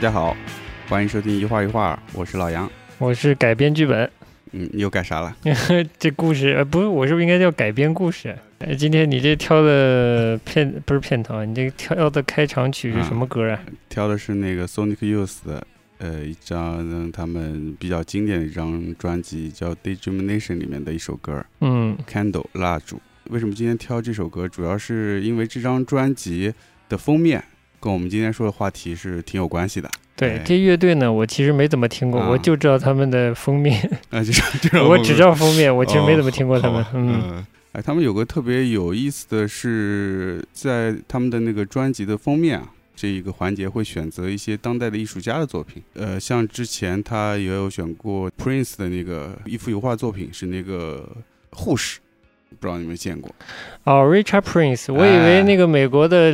[0.00, 0.34] 大家好，
[0.88, 2.66] 欢迎收听一画一画，我是老杨。
[2.96, 4.10] 我是改编剧本，
[4.52, 5.36] 嗯，你又改啥了？
[6.00, 8.34] 这故事呃不是，我是不是应该叫改编故事？
[8.60, 13.60] 呃，今天你这挑的片不是片头啊，你这挑的开场曲是什么歌啊？
[13.90, 15.66] 挑的是那个 Sonic Youth 的，
[15.98, 22.98] 呃，一张他们比较经典的一张专辑叫《Daydreamation》里面的一首歌，嗯，Candle 蜡烛。
[23.28, 24.48] 为什么今天挑这首歌？
[24.48, 26.54] 主要是因为这张专辑
[26.88, 27.44] 的封面
[27.80, 29.90] 跟我们今天说的话题是挺有关系的。
[30.14, 33.80] 对，这乐队呢，我其实没怎么听过，我就知道他们的封面。
[34.10, 36.84] 啊，就是，我只知道封面，我其实没怎么听过他们。
[36.92, 45.82] 嗯，哎，他们有个特别有意思的是，在他们的那个专辑的封面啊，这一个环节会选择一些当代的艺术家的作品。
[45.94, 51.08] 呃，像之前他也有选过 Prince 的那个一幅油画作品，是那个
[51.52, 51.98] 护士。
[52.58, 53.30] 不知道你们见过
[53.84, 56.32] 哦，Richard Prince，我以为那个美国的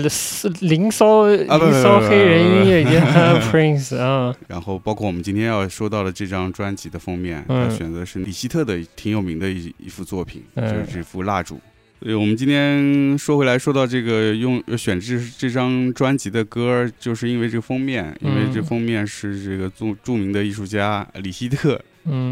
[0.61, 4.34] 零骚零骚黑人音乐家 Prince 啊。
[4.48, 11.61] 然后包括我们今天要说到的这张专辑的封面，他选择是李希特的挺有名的一一幅作品，就是这幅蜡烛。
[12.00, 21.81] 对，我们今天说回来说到这个用选这这张专辑的歌，就是因为这个封面，因为这封面是这个著著名的艺术家李希特。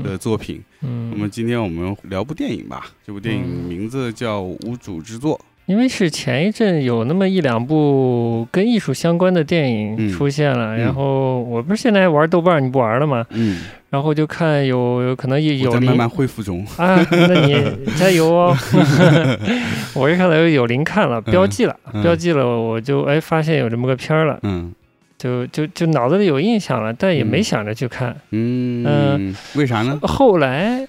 [0.03, 2.87] 的作品，嗯，那么今天我们聊部电影吧。
[3.07, 5.37] 这部电影名字叫《无主之作》，
[5.67, 13.25] 因为是前一阵有那么一两部跟艺术相关的电影出现了，然后我不是现在玩豆瓣，你不玩了吗？
[13.31, 16.65] 嗯，然后就看有有可能有有慢慢恢复中。
[16.77, 17.55] 啊，那你
[17.97, 18.57] 加油哦！
[19.95, 24.73] 我一看到有有零看了，标记了，标记了，我就哎发现有这么个片儿了，嗯。
[25.25, 28.15] 就就就脑子里有印象了，但也没想着去看。
[28.31, 29.99] 嗯，为啥呢？
[30.03, 30.87] 后来，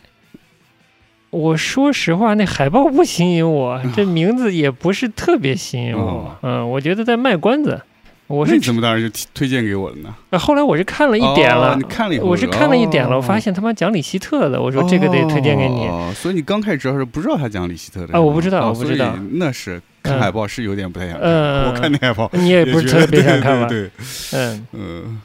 [1.30, 6.36] 我说实话，那海报不吸引我， 这名字也不是特别吸引我。
[6.42, 7.82] 嗯，我觉得在卖关子。
[8.28, 10.14] 我是怎么当时就推荐给我了呢？
[10.38, 15.88] 后来我是看了一点了，你看了以后，我是看了一点了，我发现他妈讲李希特的，我说这个得推荐给你。
[16.14, 18.20] 所以你刚开始主要是不知道他讲李希特的啊？
[18.20, 19.16] 我不知道，我不知道。
[19.32, 19.82] 那是。
[20.06, 21.30] 看海报是有点不太想看，
[21.66, 23.68] 我看那海报，你也不是特别想看吧？
[23.68, 23.90] 对，
[24.34, 25.22] 嗯嗯，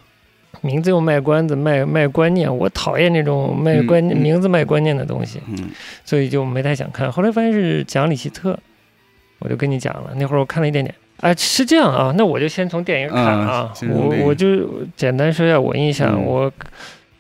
[0.63, 5.71] 名字又卖关子，卖卖观念，我讨厌那种卖关名字卖观念的东西，嗯，
[6.05, 7.13] 所以就没太想看。
[7.13, 8.59] 后来发现是讲里希特，
[9.39, 10.13] 我就跟你讲了。
[10.17, 16.51] 那会儿我看了一点点，哎，是这样啊，那我就先从电影看啊，我我就简单说一下我印象，我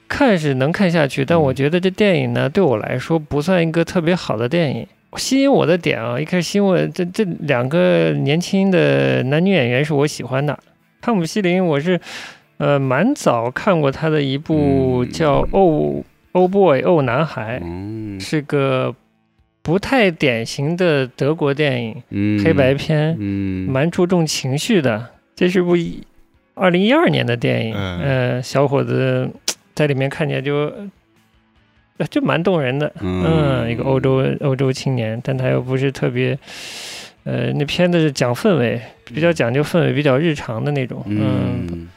[0.09, 4.87] 看是能看下去，但我觉得这电影呢，对我来说不算一个特别好的电影。
[5.16, 10.59] 吸引我的点啊，一开始吸引我这这两个年轻的男女演员是我喜欢的。
[11.00, 12.00] 汤姆·希林，我是
[12.59, 17.60] 呃蛮早看过他的一部叫《哦哦 boy 哦男孩》，
[18.21, 18.94] 是个
[19.62, 25.09] 不太典型的德国电影，黑白片，蛮注重情绪的。
[25.34, 25.75] 这是部
[26.54, 29.28] 二零一二年的电影，嗯，小伙子
[29.75, 30.72] 在里面看起来就。
[32.09, 36.38] 就蛮动人的，嗯，一个欧洲欧洲青年，但他又不是特别，
[37.25, 41.89] 呃，那片子是讲氛围，比较讲究氛围，比较日常的那种，嗯，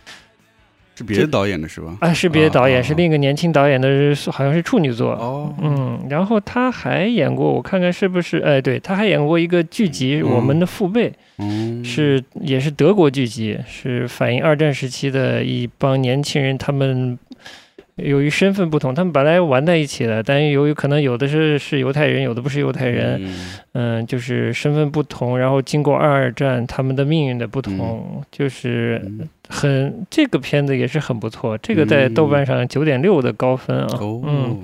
[0.95, 1.97] 是别的导演的是吧？
[2.01, 3.87] 啊，是别的导演，是另一个年轻导演的，
[4.31, 11.11] 好像是处女作，哦，嗯，然后他还演过，我看看是不是，哎，对，他还演过一个剧集《我们的父辈》，
[11.83, 17.17] 是也是德国剧集，是反映二战时期的一帮年轻人，他们。
[17.95, 23.21] 由于身份不同，他们本来玩在一起的，但由于可能有的是是犹太人，有的不是犹太人，
[23.73, 29.01] 嗯，就是身份不同，然后经过二战，他们的命运的不同，就是
[29.47, 34.63] 很这个片子也是很不错，这个在豆瓣上九点六的高分啊，嗯，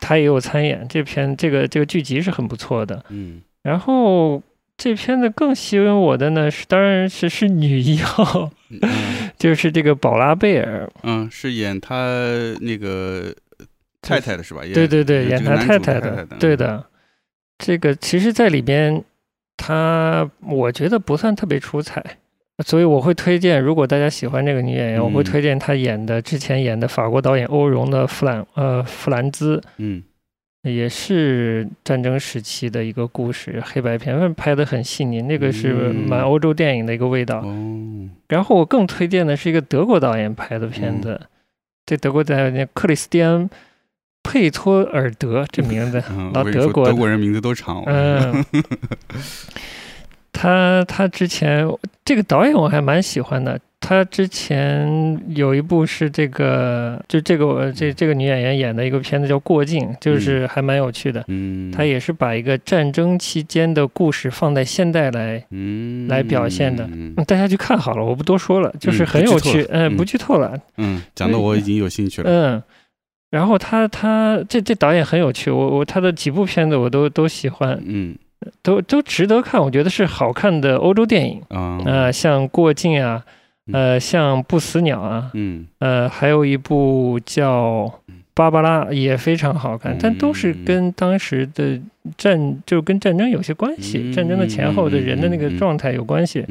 [0.00, 4.42] 他也有参演，这片这个这个剧集是很不错的，嗯，然后。
[4.78, 8.50] 这片子更吸引我的呢，是当然是是女一号，
[9.42, 11.96] 就是这个宝拉贝尔，嗯，是演他
[12.60, 13.34] 那个
[14.00, 14.60] 太太的是吧？
[14.72, 16.84] 对对对，演他太太的，对的。
[17.58, 19.02] 这个其实，在里边，
[19.56, 22.00] 他我觉得不算特别出彩，
[22.64, 30.04] 所以我会推荐，如果大家喜欢这个女演员，我会推荐她演的之前演的法国导演欧荣的弗兰呃弗兰兹，嗯。
[30.62, 37.40] 也是战争时期的一个故事，黑白片，反正拍的很细腻，那个是蛮欧洲电影的一个味道。
[37.40, 38.08] 哦。
[38.28, 41.20] 然后我更推荐的是一个德国导演拍的片子，
[41.84, 43.48] 这德国导演克里斯蒂安·
[44.22, 47.82] 佩托尔德，这名字老德国，德国人名字都长。
[47.86, 48.44] 嗯。
[50.32, 51.68] 他他之前
[52.04, 61.22] 这个导演我还蛮喜欢的，他之前有一部是这个，就这个这这个女演员演的一个片子叫《过境》，就是还蛮有趣的。
[61.26, 66.88] 嗯，他也是把一个战争期间的故事放在现代来，嗯，来表现的。
[67.26, 69.66] 大家去看好了，我不多说了，就是很有趣。
[69.68, 70.56] 嗯，不剧透了。
[70.78, 72.30] 嗯，讲的我已经有兴趣了。
[72.30, 72.62] 嗯，
[73.30, 77.82] 然后他他这这导演很有趣，我我他的几部片子我都都喜欢。
[77.84, 78.16] 嗯。
[78.60, 83.22] 都都值得看，我觉得是好看的欧洲电影啊，像《过境》啊，
[83.72, 87.84] 呃，像《不死鸟》啊，嗯，呃，还有一部叫
[88.34, 91.80] 《芭芭拉》也非常好看，但都是跟当时的
[92.16, 96.44] 战，就是跟战争有些关系，战争的前后的人的那个状态有关系。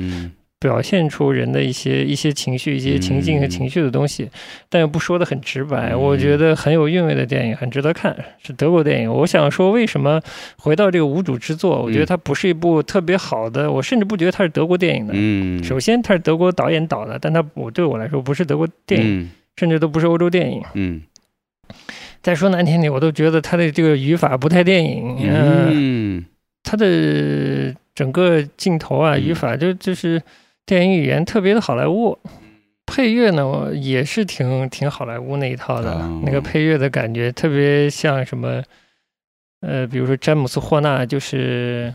[0.62, 4.30] 表现出人的一些一些情绪、一些情境和情绪的东西，
[4.70, 5.96] 但又不说的很直白。
[5.96, 9.12] 我觉得很有韵味的电影，很值得看，是德国电影。
[9.12, 10.22] 我想说，为什么
[10.60, 11.82] 回到这个无主之作？
[11.82, 15.14] 我觉得它不是一部特别好的，我甚至不觉得它是德国电影的。
[15.16, 20.62] 嗯，首先它是德国导演导的，但它我对我来说不是德国电影，甚至都不是欧洲电影。
[20.76, 21.02] 嗯，
[22.22, 25.18] 再说难听点，我都觉得它的这个语法不太电影。
[25.24, 26.24] 嗯，
[26.62, 30.22] 他的整个镜头啊，语法就就是。
[30.66, 32.18] 电影语言特别的好莱坞，
[32.86, 38.64] 配乐呢也是挺挺好莱坞那一套的，那个配乐的感觉特别像什么，
[39.62, 41.94] 呃，比如说詹姆斯霍纳就是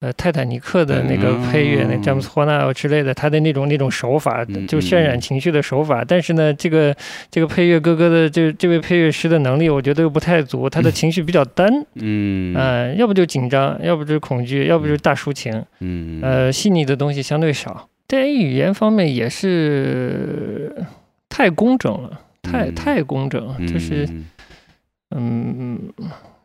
[0.00, 6.04] 呃泰坦尼克的那个配乐，那詹姆斯霍纳之类的，他的那种那种手法，就渲染情绪的手法。
[6.06, 6.94] 但是呢，这个
[7.30, 17.88] 这个配乐哥哥的这这位配乐师的能力，我觉得又不太足，他的情绪比较单，嗯，啊，要不就紧张，要不就是恐惧，要不就是大抒情，嗯，呃，细腻的东西相对少。
[18.06, 20.72] 电影语言方面也是
[21.28, 24.08] 太工整了，太太工整，就是，
[25.10, 25.92] 嗯，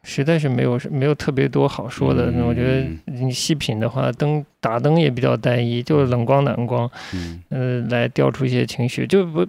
[0.03, 2.31] 实在是没有没有特别多好说的。
[2.45, 6.89] 我觉得你细品的话，灯打灯也比较单一，就是冷光暖光，
[7.49, 9.45] 嗯，来调出一些情绪，就不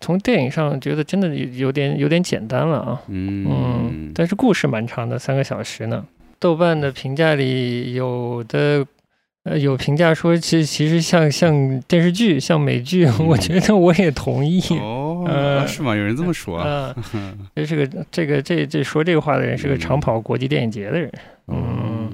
[0.00, 3.02] 从电影上觉得真的有点有点简单了啊。
[3.08, 6.04] 嗯，但是故事蛮长的，三个小时呢。
[6.38, 8.86] 豆瓣的评价里有的。
[9.44, 14.58] 呃，有评价说，其实其实像像电视剧，像美剧，我觉得我也同意。
[14.80, 15.03] 哦，
[15.66, 15.94] 是吗？
[15.94, 16.94] 有人这么说啊？
[17.54, 21.12] 这是个这个这这说这个话的人是个长跑国际电影节的人。
[21.48, 22.10] 嗯，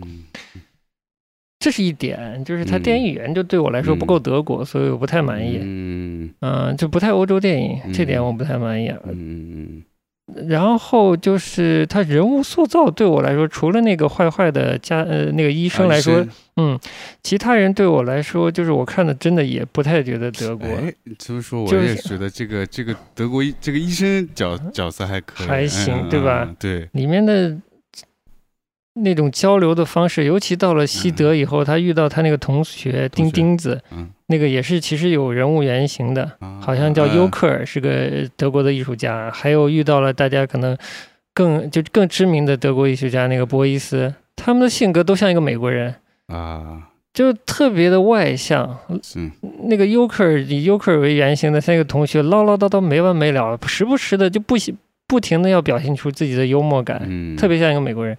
[1.59, 5.59] 这是一点，就是他电影语言就对我来说不够德国，所以我不太满意。
[5.61, 8.89] 嗯嗯，就不太欧洲电影，这点我不太满意。
[9.05, 9.83] 嗯嗯。
[10.49, 16.79] 然后就是他人物塑造对我来说，除了那个坏坏的家呃那个医生来说，嗯，
[17.23, 20.67] 其他人对我来说，就是我看的真的也不太觉得德国。
[20.67, 26.49] 哎，就是说我也觉得这个这个德国这个医生角角色还可以，还行，对吧？
[26.59, 27.57] 对，里面的。
[29.03, 33.81] 那种交流的方式，尤其到了西德以后，他遇到他那个同学钉钉子，
[34.27, 36.31] 那个也是其实有人物原型的，
[36.61, 39.31] 好像叫尤克尔，是个德国的艺术家。
[39.31, 40.77] 还有遇到了大家可能
[41.35, 45.95] 更就更知名的德国艺术家那个博伊斯，他们的性格都像一个美国人
[46.27, 48.79] 啊，就特别的外向。
[49.65, 54.57] 那个尤克尔以尤克尔为原型的三个同学唠唠叨叨没完没了，时不时的就不
[55.07, 58.17] 不停的要表现出自己的幽默感，特别像一个美国人。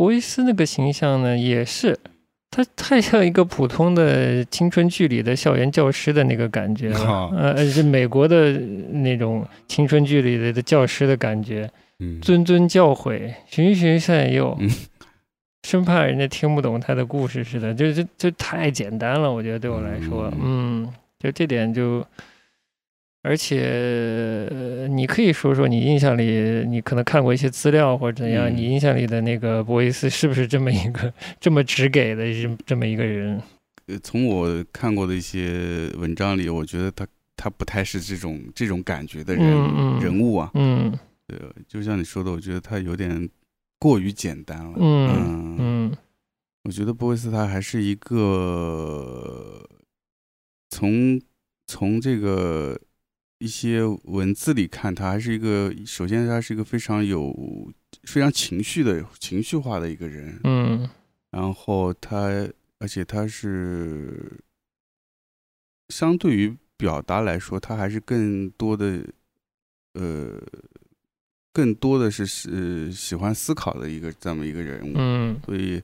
[0.00, 1.98] 博伊斯那个形象呢，也是
[2.50, 11.70] 他太像一个普通的青春剧里的校园教师的那个感觉了， 呃，是美国的那种青春剧里的教师的感觉，
[12.22, 14.56] 谆谆教诲，循循善诱，
[15.68, 20.88] 生怕人家听不懂他的故事似的，就就就太简单了，我觉得对我来说，嗯，
[21.18, 22.02] 就这点就。
[23.22, 24.48] 而且，
[24.88, 33.38] 你可以说说你印象里，你可能看过一些资料或者怎样，你印象里的那个博伊斯是不是这么一个这么直给的这这么一个人？
[33.88, 39.44] 呃，从我看过的一些文章里，我觉得他他不太是这种这种感觉的人
[40.00, 40.50] 人物啊。
[40.54, 40.90] 嗯，
[41.26, 43.28] 对，就像你说的，我觉得他有点
[43.78, 44.72] 过于简单了。
[44.78, 45.96] 嗯嗯，
[46.64, 49.62] 我觉得博伊斯他还是一个
[50.70, 51.20] 从
[51.66, 52.80] 从这个。
[53.40, 57.34] 一些文字里看，他还是一个，首先他是一个非常有、
[58.04, 60.88] 非常情绪的、情绪化的一个人，嗯，
[61.30, 62.16] 然后他，
[62.78, 64.38] 而且他是
[65.88, 69.02] 相对于表达来说，他还是更多的，
[69.94, 70.38] 呃，
[71.52, 75.82] 更多的是是喜欢思考的一个这么一个人物，嗯，所以。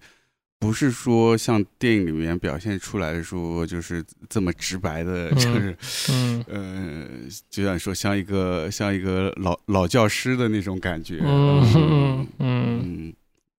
[0.59, 5.77] 不是说像电影里面表现出来的说，就是这么直白的，就是，
[6.11, 7.09] 嗯， 呃，
[7.51, 13.15] 就像说像一个像一个老老教师的那种感觉，嗯嗯，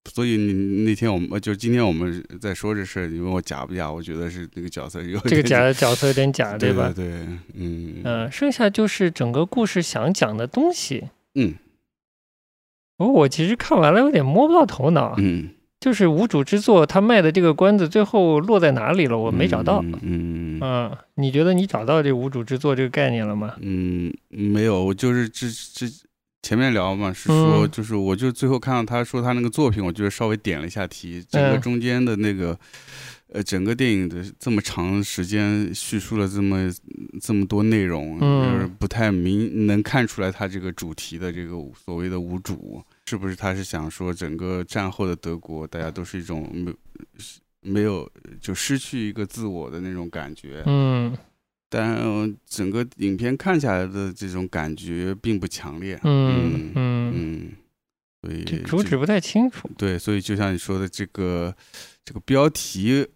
[0.05, 3.91] 所以你那天我们就今天我们在说这事儿，你问我假不假？
[3.91, 6.91] 我觉得是那个角色有这个假的角色有点假，对吧？
[6.93, 7.05] 对，
[7.53, 11.53] 嗯嗯，剩下就是整个故事想讲的东西，嗯。
[12.97, 15.51] 不过我其实看完了有点摸不到头脑，嗯，
[15.87, 19.17] 就是无主之作，他卖的这个关子最后落在哪里了？
[19.17, 23.55] 我没找到，嗯嗯，你觉得你找到这无主之作这个概念了吗？
[23.61, 25.87] 嗯，没有，我就是这这
[26.43, 32.59] 前面聊嘛，是说就是我就最后看到他说他那个作品，我就是稍微点了一下题，整个中间的那个。
[33.33, 36.71] 呃，整个电影的这么长时间叙述了这么
[37.21, 41.51] 这么多内容，就是不太明能看出来他这个主题的这个
[41.85, 46.73] 所谓的无主，是不是他是想说整个战后的德国，大家都是一种没
[47.61, 48.09] 没有
[48.41, 50.61] 就失去一个自我的那种感觉？
[50.65, 51.17] 嗯，
[51.69, 51.97] 但
[52.45, 55.99] 整个影片看下来的这种感觉并不强烈。
[56.03, 57.51] 嗯嗯嗯，
[58.21, 59.69] 所以主旨不太清楚。
[59.77, 61.55] 对，所以就像你说的这个
[62.03, 63.07] 这个标题。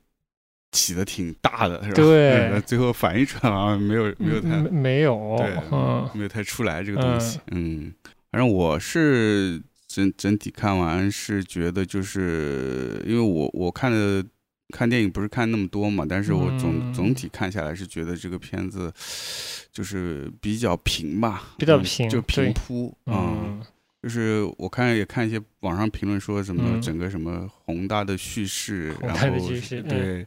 [0.74, 1.96] 起的挺大的，是吧？
[1.96, 7.42] 对， 最后反映出来好像没有没有太没有，对，嗯，没有太出来这个东西。
[7.48, 7.94] 嗯，
[8.32, 14.24] 反正我是整整体看完是觉得，就是因为我我看的
[14.70, 18.92] 看电影不是看那么多嘛，但是我总总体看下来是觉得这个片子
[19.72, 23.62] 就是比较平吧，比较平，就平铺嗯。
[24.04, 29.28] 就是我看也看一些网上评论说什么整个什么宏大的叙事，然后
[29.88, 30.26] 对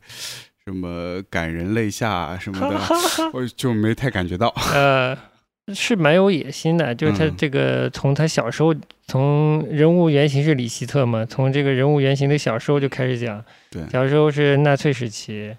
[0.64, 2.80] 什么感人泪下什么的，
[3.34, 4.46] 我就没太感觉到。
[4.72, 5.18] 呃，
[5.72, 8.74] 是蛮有野心的，就是他这个从他小时候，
[9.06, 15.54] 从人物原型是李希特嘛，从这个人物原型的小时候就开始讲，对，小时候是纳粹时期。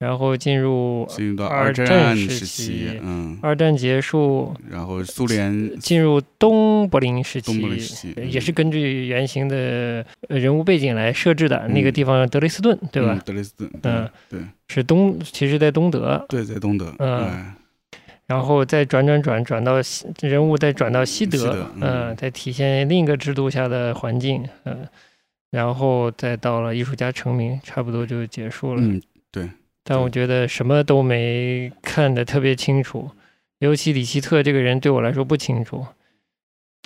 [0.00, 11.68] 然后进入进入到二战时期，嗯，二战结束，然后苏联进入东柏林时期，也是根据原型的人物背景来设置的。
[11.68, 13.20] 那个地方德累斯顿，对吧？
[13.26, 17.52] 德累斯顿，嗯，对，是东，其实在东德，对，在东德，嗯，
[18.30, 19.74] 然后再转转转转到
[20.20, 24.86] 人物，再转到西德，嗯，再体现另一个制度下的环境，嗯，
[25.50, 29.50] 然后再到了艺术家成名，差不多就结束了，嗯，对。
[29.82, 33.10] 但我觉得什么都没看得特别清楚，
[33.58, 35.84] 尤其里希特这个人对我来说不清楚。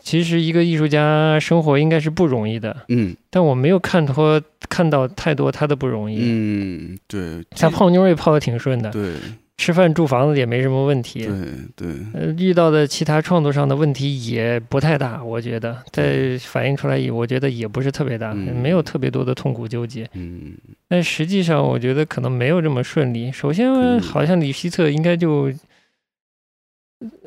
[0.03, 6.21] 其实一个艺术家生活应该是不容易的，嗯，但我没有看脱看到太多他的不容易。
[6.23, 9.13] 嗯，对，他泡妞也泡的挺顺的，对。
[9.57, 11.37] 吃饭住房子也没什么问题，对
[11.77, 20.09] 对，呃，遇到的其他创作上的问题也不太大，我觉得在反映出来也，我觉得也不是特别大，没有特别多的痛苦纠结。
[20.15, 20.55] 嗯，
[20.89, 23.31] 但实际上我觉得可能没有这么顺利。
[23.31, 25.53] 首先，好像李希特应该就。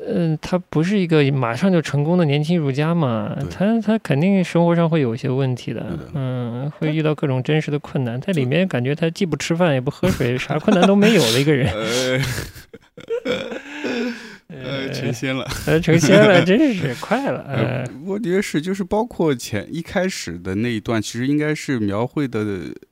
[0.06, 3.36] 嗯，他不是一个马上就成功的年轻儒家嘛？
[3.50, 8.20] 他他肯定生活上会有一些问题的，嗯，会遇到各种真实的困难。
[8.20, 11.70] 在里面感觉他既不吃饭也不喝水，啥困难都没有的一个人。
[14.48, 17.44] 呃， 成仙了，呃，成仙了，真是快了。
[17.46, 22.44] 呃，我觉得是，就是包括前一开始的那一段，其实应该是描绘的，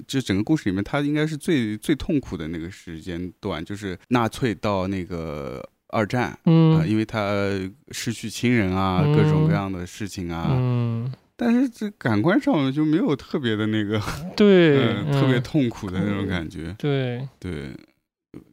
[0.07, 5.66] 就整个故事里面，他应该是最最痛苦的那个时间段，就是纳粹到那个。
[5.88, 7.59] 二战，嗯，因为他
[7.90, 14.00] 失去亲人啊，各种各样的事情啊，嗯，但是这感官上就没有特别的那个，
[14.37, 17.71] 对，特别痛苦的那种感觉，对，对，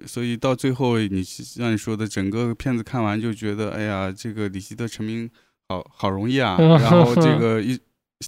[0.06, 5.30] 所以到最后，你像你说的，整个片子看完就觉得，哎呀，这个李希特成名
[5.70, 7.80] 好好容易啊， 然后这个艺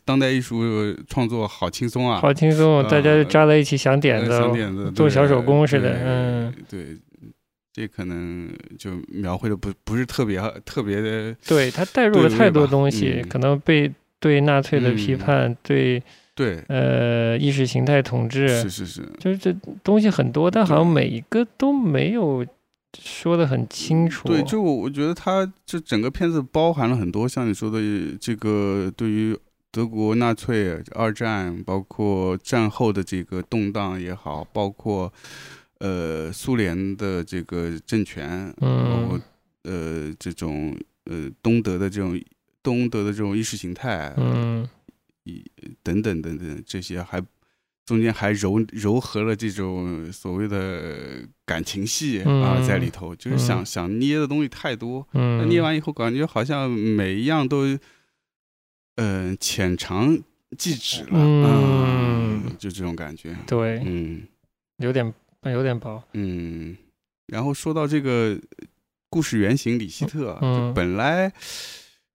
[0.03, 0.63] 当代艺术
[1.07, 6.97] 创作好轻松啊，好轻松，大家扎在一起想点子，想点子，做小手工似的，嗯，对。
[7.75, 16.01] 这可能就描绘的不不是特别特别的，对他带入了太多东西，可能被对纳粹的批判，对
[16.33, 19.53] 对呃意识形态统治，是是是，就是这
[19.83, 22.45] 东西很多，但好像每一个都没有
[22.97, 24.29] 说的很清楚。
[24.29, 27.81] 对，就我觉得他这整个片子包含了很多，像你说的
[28.21, 29.37] 这个对于
[29.69, 35.11] 德国纳粹二战，包括战后的这个动荡也好，包括。
[35.79, 39.21] 呃，苏联的这个政权，包括
[39.63, 42.19] 呃这种呃东德的这种
[42.63, 44.67] 东德的这种意识形态，嗯，
[45.25, 45.43] 一
[45.83, 47.21] 等等等等这些，还
[47.85, 57.77] 中间还揉糅合了这种所谓的感情戏啊在里头，就是想想捏的东西太多，嗯，捏完以后感觉好像每一样都
[58.95, 60.17] 嗯浅尝
[60.57, 64.23] 即止了，嗯，就这种感觉，对，嗯，
[64.77, 65.13] 有点。
[65.51, 66.75] 有点薄，嗯，
[67.27, 68.39] 然后说到这个
[69.09, 71.31] 故事原型李希特，就本来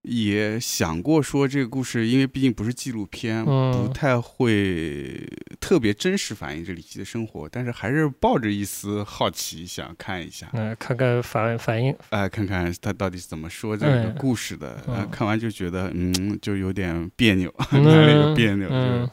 [0.02, 5.28] 也想过说这个故事，因为毕竟不是纪录片，不太会
[5.60, 14.82] 特别真实反映这里希的生活，但是还是抱着一丝好奇想看一下，嗯，看看反反应，哎，看看他到底是怎么说这个故事的。
[15.12, 18.68] 看完就觉得，嗯，就有点别扭， 哪里有别扭？
[18.68, 19.10] 就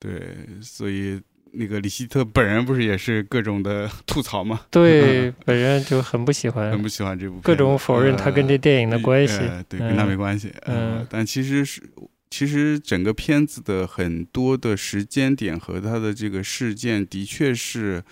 [0.00, 1.20] 对，所以。
[1.56, 4.60] 那个李希特本人不是也是各种的 吐槽吗？
[4.70, 9.38] 对， 本人就很不喜欢，很不喜欢这部，各种否认他跟这电影的关系。
[9.68, 10.52] 对，跟他没关系。
[10.66, 11.82] 嗯，但其实是，
[12.30, 18.02] 其实整个片子的很多的时间点和他的这个事件，的确是，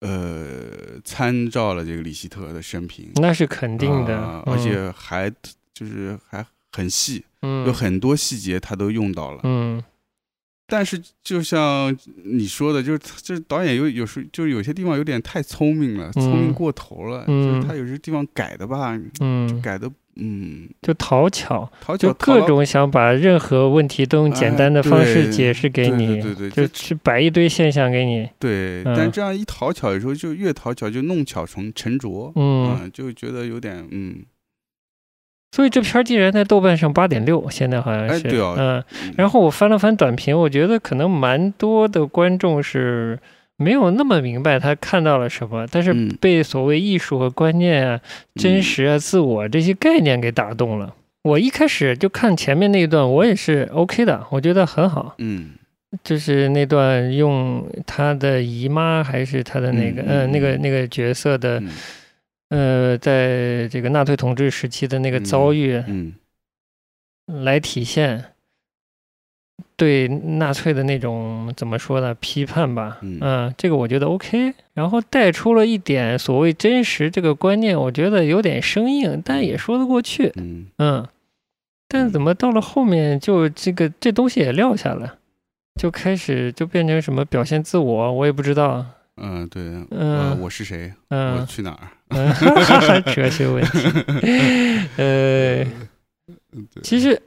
[0.00, 3.10] 呃，参照了这个李希特的生平。
[3.16, 4.16] 那是肯定的，
[4.46, 5.30] 而且还
[5.74, 9.40] 就是还很细，有很多细节他都用到了。
[9.44, 9.82] 嗯。
[10.66, 17.24] 但是，就像你说的，就是就是导演有有时就是有些地方有点太聪明了，聪明过头了。
[17.28, 28.28] 嗯，就是他有些地方改的吧，嗯，改的嗯，就讨巧，讨巧，各种想把任何问题都用简单的方式解释给你，对对，就去摆一堆现象给你。
[28.38, 34.22] 对，但这样一讨巧，有时候就越讨巧就弄巧成成拙，嗯，就觉得有点嗯。
[35.54, 38.82] 所以这片儿竟然在豆瓣上八点六，现在好像是，嗯，
[39.18, 43.18] 然后我翻了翻短评，我觉得可能蛮多的观众是
[43.58, 48.00] 没有那么明白他看到了什么，但是被所谓艺术和观念啊、
[48.34, 50.94] 真实啊、自我这些概念给打动了。
[51.24, 55.50] 我一开始就看前面那一段，我也是 OK 的，我觉得很好，嗯，
[56.02, 61.62] 就是那段用他的姨妈还是他的那个，嗯，那个那个角色的。
[62.52, 66.12] 呃，在这个纳粹统治时期的那个遭遇，嗯，
[67.26, 68.26] 来体现
[69.74, 72.14] 对纳粹的那种怎么说呢？
[72.20, 74.52] 批判吧，嗯，这个我觉得 OK。
[74.74, 81.08] 然后带出了一点所谓真实这个观念，我觉得有点生硬，但也说得过去，嗯嗯。
[81.88, 85.18] 但怎么到了后面就这个这东西也撂下了，
[85.80, 88.84] 就开始就变成什么表现自我，我也不知道。
[89.16, 90.92] 嗯，对，嗯，我是谁？
[91.10, 91.88] 我去哪儿？
[93.14, 93.78] 哲学问题。
[94.96, 95.64] 呃，
[96.82, 97.20] 其实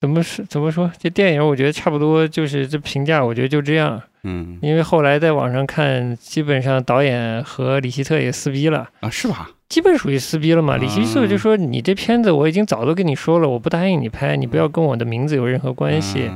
[0.00, 0.44] 怎么说？
[0.48, 0.90] 怎么说？
[0.98, 4.00] 这电影我觉得差不多，就是这评价，我觉得就这样。
[4.24, 9.50] 嗯，因为后来在网上看，基本上导演和李希特也撕逼了啊，是吧？
[9.68, 10.76] 基本属于撕逼了嘛。
[10.76, 16.30] 李希特就说：“你这片子我已经早都跟你说了，我不答应你拍，你不要跟我的名字有任何关系。”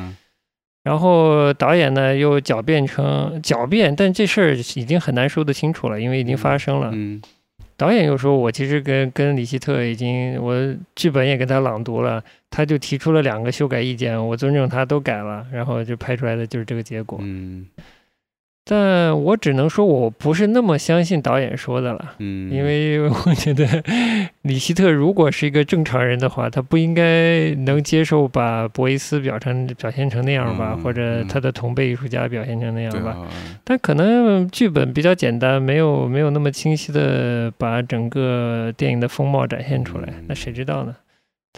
[0.87, 6.91] 然后导演呢又狡辩成狡辩，但这事儿已经很难说得清楚了，因为已经发生了。
[6.93, 7.21] 嗯，
[7.77, 10.55] 导演又说，我其实跟跟李希特已经，我
[10.95, 17.19] 剧本也跟他朗读了，他就提出了两个修改意见，我尊重他都改了，然后就拍出来的就是这个结果。
[17.21, 17.67] 嗯。
[18.69, 23.65] 但我只能说，我不是那么相信导演说的了，嗯，因为我觉得
[24.43, 33.17] 李希特如果是一个正常人的话，他不应该能接受把博伊斯表成表现成那样吧，或者他的同辈艺术家表现成那样吧。
[33.63, 40.93] 但可能剧本比较简单，没有没有那么清晰的把整个电影的风貌展现出来，那谁知道呢？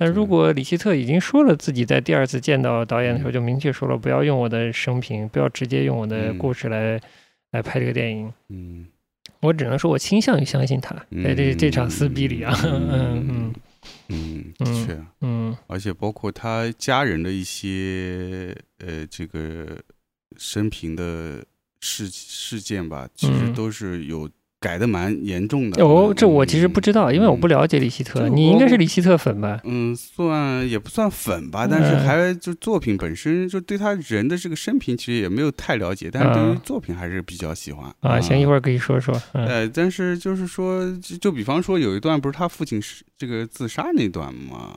[0.00, 7.00] 但如果李希特已经说了自己在第二次见到导演的时候就明确说了不要用我的生平，不要直接用我的故事来
[7.50, 8.86] 来拍这个电影，嗯，
[9.40, 13.26] 我只能说我倾向于相信他在这这场撕逼里啊，嗯。
[13.28, 13.54] 嗯
[14.08, 19.66] 嗯，的确，嗯，而且包括他家人的一些呃这个
[20.36, 21.44] 生平的
[21.80, 24.30] 事事件吧，其实都是有。
[24.60, 28.28] 改的蛮严重的哦，这我其实不知道，因为我不了解李希特。
[28.28, 29.60] 你应该是李希特粉吧？
[29.64, 38.20] 嗯，算也不算粉吧，但是还就作品本身就对他人的这个生平其实也没有太了解，但是对于作品还是比较喜欢啊。
[38.20, 39.14] 行，一会儿可以说说。
[39.32, 40.84] 呃，但是就是说，
[41.20, 44.76] 就比方说有一段不是他父亲是这个自杀那段吗？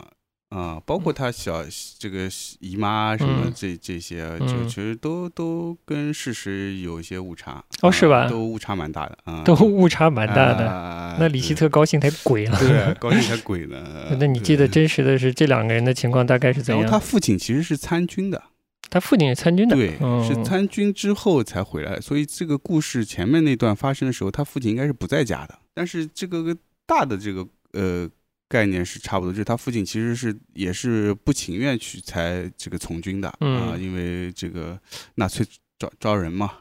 [0.51, 1.65] 啊，包括他小
[1.97, 8.29] 这个姨妈什么这这些，就其实都都跟事实有一些误差哦，是吧？
[8.29, 11.15] 都误差蛮大的啊，都误差蛮大的。
[11.17, 13.81] 那李希特高兴才鬼了，对，高兴才鬼呢。
[14.19, 16.85] 那你记得真实的是这两个人的情况大概是怎样？
[16.85, 18.43] 他父亲其实是参军的，
[18.89, 21.97] 他父亲是参军的，对，是参军之后才回来。
[22.01, 25.57] 所以这个故事前面那段发生的时候，他父亲应该是不在家的。
[25.73, 26.53] 但是这个
[26.85, 28.09] 大的这个呃。
[28.51, 34.77] 概念是差不多，就是他父亲其实是也是不情愿去才这个从军的啊，因为这个
[35.15, 35.45] 纳粹
[35.79, 36.51] 招招人嘛，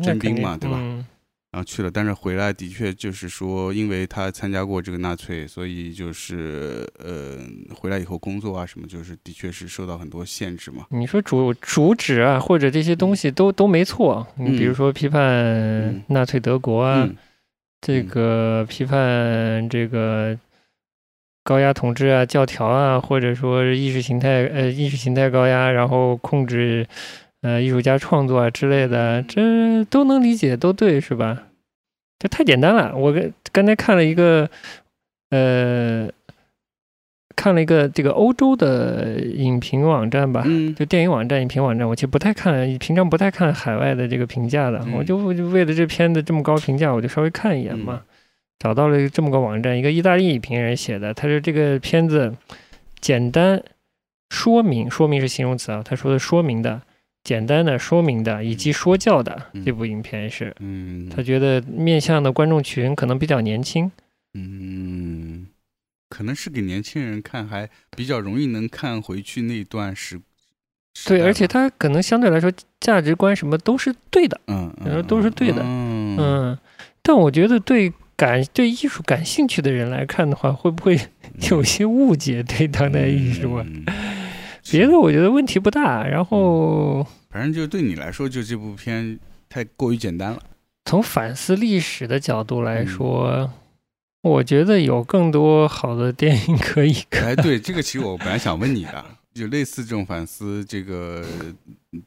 [0.00, 0.78] 征兵嘛，对吧？
[1.50, 7.40] 然后去了，但是回来的确就是说，因为他参加过这个纳粹，所以就是呃，
[7.74, 10.86] 回来以后工作啊什么，就是的确是受到很多限制嘛。
[10.90, 17.10] 你说主主旨啊，或者这些东西都都没错，你比如说批判纳粹德国啊，
[17.80, 20.38] 这个批判这个。
[21.42, 26.86] 高压统治啊、教条啊，或者说意识形态呃意识形态高压，然后控制
[27.42, 31.44] 呃艺术家创作啊之类的，这都能理解，都对，是吧？
[32.18, 32.94] 这太简单了。
[32.96, 34.48] 我刚刚才看了一个
[35.30, 36.08] 呃。
[37.36, 40.44] 看了一个这个欧洲的影评网站吧，
[40.76, 41.88] 就电影网站、影评网站。
[41.88, 44.84] 我其实不太看，平常不太看海外的这个评价的。
[44.94, 48.02] 我就为了这片子这么高评价，我就稍微看一眼嘛。
[48.60, 51.12] 找到了这么个网站，一个意大利影评人写的。
[51.14, 52.36] 他说这个片子
[53.00, 53.60] 简单
[54.28, 55.82] 说明，说明是形容词啊。
[55.82, 56.82] 他说的说明的，
[57.24, 60.54] 简单的说明的，以及说教的这部影片是。
[60.60, 61.08] 嗯。
[61.08, 63.90] 他觉得面向的观众群可能比较年轻。
[64.34, 65.46] 嗯。
[66.10, 70.20] 可能是给年轻人看，还比较容易能看回去那段时。
[71.06, 76.58] 对，而且他可能相对来说价值观什么都是对的，嗯，都是对的，嗯。
[77.00, 77.90] 但我觉得对
[78.20, 81.00] 感对艺术感兴趣的人来看的话，会不会
[81.50, 83.54] 有些误解对当代艺术？
[83.56, 83.66] 啊？
[84.70, 86.06] 别的我觉得问题不大。
[86.06, 90.38] 然后，反正就对你来说，就这部片太过于简单了。
[90.84, 93.50] 从反思历史的角度来说。
[94.22, 97.28] 我觉得有更多好的电影可以看。
[97.28, 101.24] 哎，对，这个其实我本来想问你的，就类似这种反思这个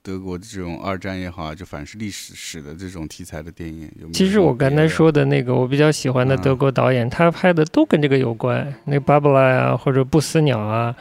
[0.01, 3.89] 德国的这种二战也好，就反思历史史的这种题材的电影。
[4.13, 10.95] 其实我刚才说的那个我比较喜欢的德国导演，他拍的都跟这个有关，那巴布拉呀，或者不死鸟啊。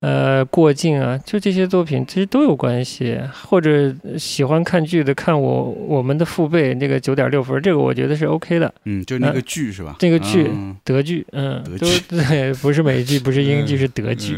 [0.00, 3.18] 呃，过境啊，就这些作品其实都有关系。
[3.42, 8.72] 或者喜欢看剧的，看我我们的父辈那个九点六分，这个我觉得是 OK 的。
[8.84, 9.96] 嗯，就那个剧是吧？
[10.00, 10.48] 那个剧
[10.84, 14.36] 德剧，嗯，德剧对，不是美剧，不是英剧，是德剧。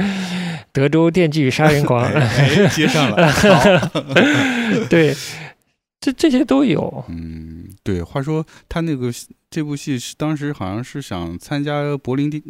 [0.72, 2.10] 德州电锯杀人狂
[2.70, 3.30] 接上了。
[4.88, 5.14] 对，
[6.00, 7.04] 这这些都有。
[7.10, 8.02] 嗯，对。
[8.02, 9.12] 话说他那个
[9.50, 12.42] 这部戏是当时好像是想参加柏林电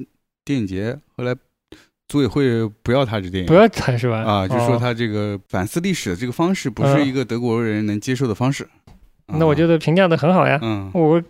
[0.44, 1.34] 电影节，后来。
[2.08, 4.18] 组委会不要他这电影，不要他是吧？
[4.22, 8.66] 啊，就说他这个反思历史的这个方式不是一个德国人能接受的方式。
[9.26, 10.58] 那我觉得评价的很好呀。
[10.62, 11.22] 嗯，我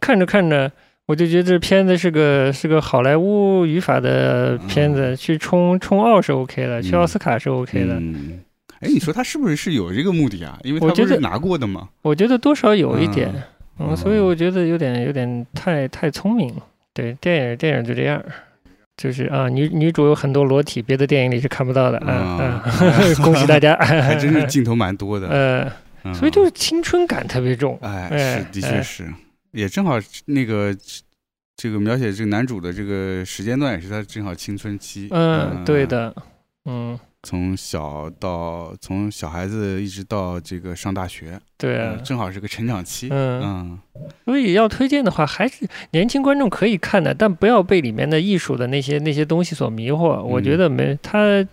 [0.00, 0.70] 看着看着，
[1.06, 7.94] 我就觉得这片子是个是个好莱坞语法的片子，去冲冲奥是 OK 的，去奥斯卡是 OK 的。
[7.94, 8.40] 嗯，
[8.80, 10.58] 哎，你说他是不是是有这个目的啊？
[10.64, 11.88] 因为他不是拿过的嘛。
[12.02, 13.32] 我觉得多少有一点，
[13.78, 16.52] 嗯，所以我觉得有点有点太太聪明。
[16.92, 18.20] 对，电影电影就这样。
[18.96, 22.62] 就是啊，女女主有很多裸体，别的电影里是看不到的啊。
[23.22, 25.28] 恭喜大家，还真是 镜头蛮多的。
[25.28, 27.78] 呃，所以就是青春感特别重。
[27.82, 29.12] 哎，是，的确是，
[29.52, 30.74] 也正好那个
[31.56, 35.08] 这个描写这个男主的这个时间段也是他正好青春期。
[35.10, 36.14] 嗯，对的，
[36.66, 36.98] 嗯。
[37.24, 43.08] 从小到从小孩子一直到这个上大学，对，正好是个成长期。
[43.10, 43.78] 嗯，
[44.26, 50.22] 所以要推荐的话，还是年轻观众可以看的，但不要被里面的艺术的那些那些东西所迷惑。
[50.22, 51.44] 我觉得没他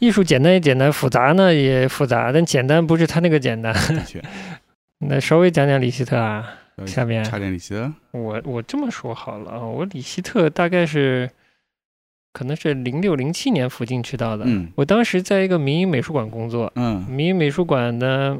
[0.00, 3.74] 艺术简单也简单，复杂呢也复杂，但简单不是他那个简单。
[5.06, 6.44] 那稍微讲讲李希特啊，
[6.84, 7.92] 下面差点李希特。
[8.10, 11.30] 我我这么说好了啊，我李希特大概是。
[12.32, 14.44] 可能是零六零七年附近去到的。
[14.46, 16.72] 嗯，我当时在一个民营美术馆工作。
[16.76, 18.36] 嗯，民营美术馆的，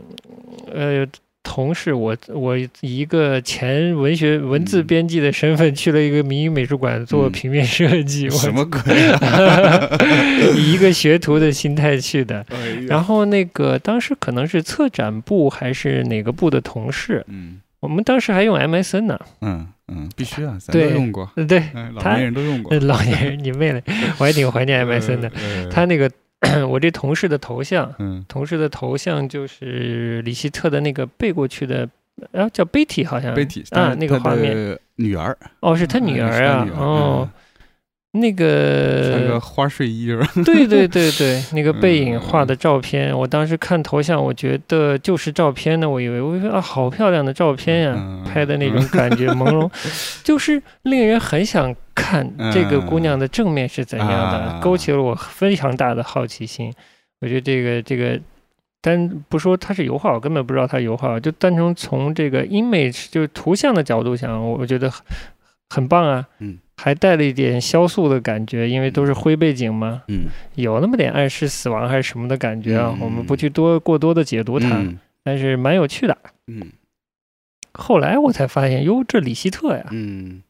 [0.72, 1.06] 呃，
[1.42, 8.30] 同事，我我以一个前文学文字编辑的身份去了一个民营美术馆做平面设计。
[8.30, 8.80] 什么鬼？
[10.56, 12.44] 以一个学徒的心态去的。
[12.86, 17.24] 然后那个当时可能是策展部还是哪个部的同事。
[17.28, 17.60] 嗯。
[17.80, 19.18] 我们当时还用 MSN 呢。
[19.40, 21.28] 嗯嗯，必须啊，咱都用过。
[21.48, 21.62] 对，
[21.94, 22.74] 老年人都用过。
[22.80, 23.82] 老年人，你妹嘞！
[24.18, 25.30] 我还挺怀念 MSN 的。
[25.70, 26.10] 他那个，
[26.68, 27.92] 我这同事的头像，
[28.28, 31.88] 同事的头像就是李希特的那个背过去的，
[32.32, 33.32] 啊，叫 Betty 好像。
[33.72, 34.78] 啊，那个画面。
[34.96, 35.36] 女儿。
[35.60, 36.68] 哦，是他女儿啊。
[36.76, 37.28] 哦。
[38.12, 40.26] 那个穿个花睡衣是吧？
[40.44, 45.88] 对对对对，那个背影画的照片，我当时看头像，我觉得就是照片呢。
[45.88, 49.70] 我以为我说啊，好漂亮的照片呀，拍的那种感觉朦胧，
[50.24, 56.72] 就是令人很想看这个姑娘的正面是怎样的，勾起了我非常大的好奇心。
[57.20, 58.18] 我觉得这个这个，
[58.82, 64.90] 单不说它是油画，我根本不知道它油画，就单纯从这个 image 就是图像的角度想，我觉得
[65.70, 66.26] 很棒啊。
[66.40, 66.58] 嗯。
[66.82, 72.96] 还带了一点萧素的感觉，因为都是灰背景嘛，嗯，有那么点暗示死亡还是什么的感觉啊。
[72.98, 74.82] 我们不去多过多的解读它，
[75.22, 76.16] 但是蛮有趣的。
[76.46, 76.72] 嗯，
[77.74, 80.40] 后来我才发现，哟，这李希特呀，嗯，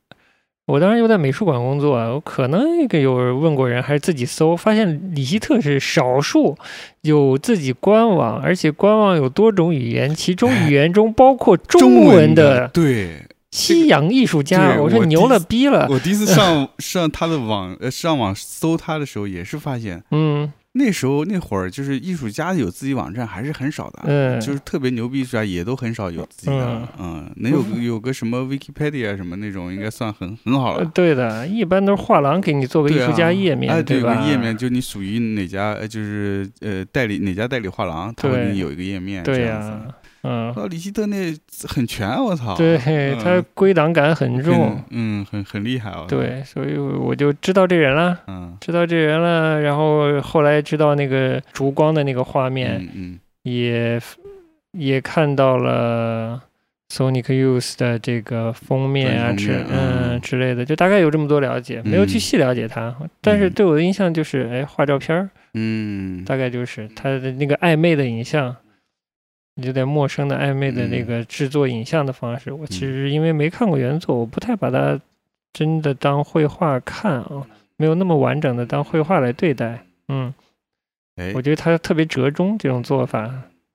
[0.67, 6.57] 我当时又在美术馆工作，我可能那个有问过人，还是自己搜，发现李希特是少数
[7.01, 13.27] 有自己官网，而且官网有多种语言，其中语言中包括中文的，对。
[13.51, 15.87] 西洋艺术家，我说牛了逼了。
[15.91, 20.53] 我第一次上 上他的网，呃，上网搜他的时候，也是发现，嗯。
[20.75, 30.85] 那时候那会儿就是艺术家有自己网站还是很少的，嗯，就是特别牛逼艺术家也都很少有自己的，嗯，能有有个什么 Wikipedia 什么那种，应该算很很好了。
[30.95, 34.25] 对的，一般都是画廊给你做个艺术家页面，对吧？
[34.29, 39.83] 页面就你属于哪家，就是呃代理哪家代理画廊，他会给你有一个页面，对呀。
[40.23, 41.35] 嗯，李希特那
[41.67, 42.55] 很全，我操！
[42.55, 42.77] 对
[43.23, 45.91] 他归档感很重，嗯，很很厉害。
[46.07, 49.61] 对，所以我就知道这人了，嗯，知道这人了。
[49.63, 53.99] 然后后来知道那个烛光的那个画面，嗯，也
[54.73, 56.43] 也看到了
[56.93, 62.95] Sonic Youth 的这个封面啊之嗯之类的，就大概有这么多了解，没有去细了解他。
[63.23, 68.55] 但是对我的印象就是，哎，画照片儿，嗯，大概就是他的那个暧昧的影像。
[69.63, 75.01] 有点陌生的暧昧的那个制作影像的方式，我其实因为没看过原作，我不太把它
[75.53, 77.47] 真的当绘画看啊，
[77.77, 79.85] 没有那么完整的当绘画来对待。
[80.09, 80.33] 嗯，
[81.17, 83.33] 哎，我觉得他特别折中这种做法，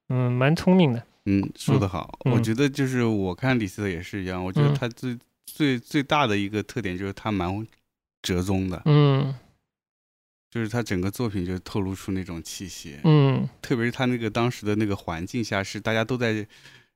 [0.10, 1.04] 嗯，蛮聪明的。
[1.26, 2.20] 嗯，说得好。
[2.26, 7.66] 我觉得就是我看李斯特也是一样，我觉得他最最最大的一个特点就是他蛮
[8.22, 8.82] 折中的。
[8.86, 9.34] 嗯。
[10.56, 16.48] 就是他整个作品就透露出那种气息，嗯，特别是他那个当时的那个环境下，是大家都在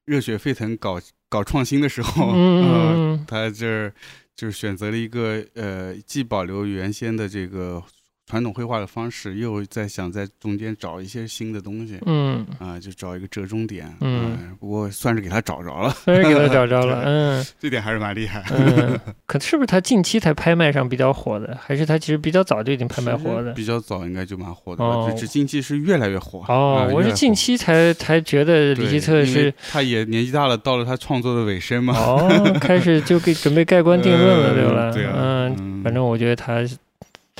[0.05, 3.93] 热血沸腾搞搞创新的时候， 嗯，他这儿
[4.33, 7.83] 就是选择了一个呃，既保留原先的这个。
[8.29, 12.45] 传统绘画的方式，又在想在中间找一些新的东西，嗯。
[12.59, 23.51] 啊，就找一个折中点，嗯，不过算是给他找着了，算是给他找着了， 嗯，这点还是蛮厉害，嗯，可是不是他近期才拍卖上比较火的，还是他其实比较早就已经拍卖火的？
[23.53, 34.91] 比较早应该就蛮火的，哦，只近期是越来越火，哦，我是近期才才觉得李希特是，他也年纪大了，到了他创作的尾声嘛，哦，开始就给准备盖棺定论了， 对吧？
[34.91, 36.63] 对嗯，反正我觉得他。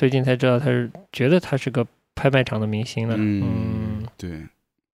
[0.00, 3.16] 最近才知道他是觉得他是个拍卖场的明星了。
[3.18, 4.46] 嗯，对，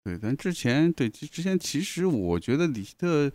[0.02, 3.30] 对，但之前对之前其实我觉得李希特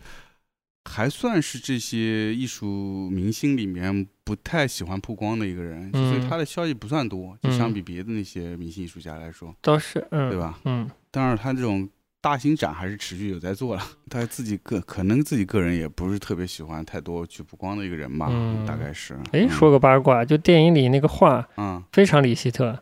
[0.85, 10.59] 还算是这些艺术明星里面不太喜欢曝光的一个人，所以他的消息不算多，就相比别的那些明星艺术家来说，倒是，嗯，对吧？
[10.65, 11.87] 嗯，当然他这种。
[12.21, 18.29] 大型展还是持续有在做了，他自己个可能自己个人也不是特别喜欢太多去曝光的一个人吧，
[18.67, 19.17] 大概是。
[19.31, 22.79] 哎，说个八卦，就电影里那个画，嗯，非常李希特。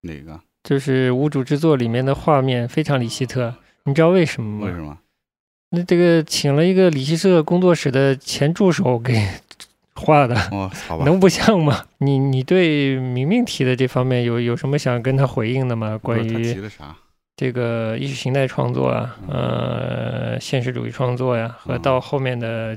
[0.00, 0.40] 哪个？
[0.64, 4.66] 就是无主之作里面的画面非常李希特，你知道为什么吗？
[4.66, 4.98] 为什么？
[5.70, 9.22] 那这个请了一个李希特工作室的前助手给
[9.94, 11.84] 画的，哦，好吧， 能不像吗？
[11.98, 15.98] 你你对明明提的这方面有有什么想跟他回应的吗？
[15.98, 16.96] 关于他提的啥？
[17.38, 22.76] 这个意识形态创作啊，呃，现实主义创作呀，和到后面的。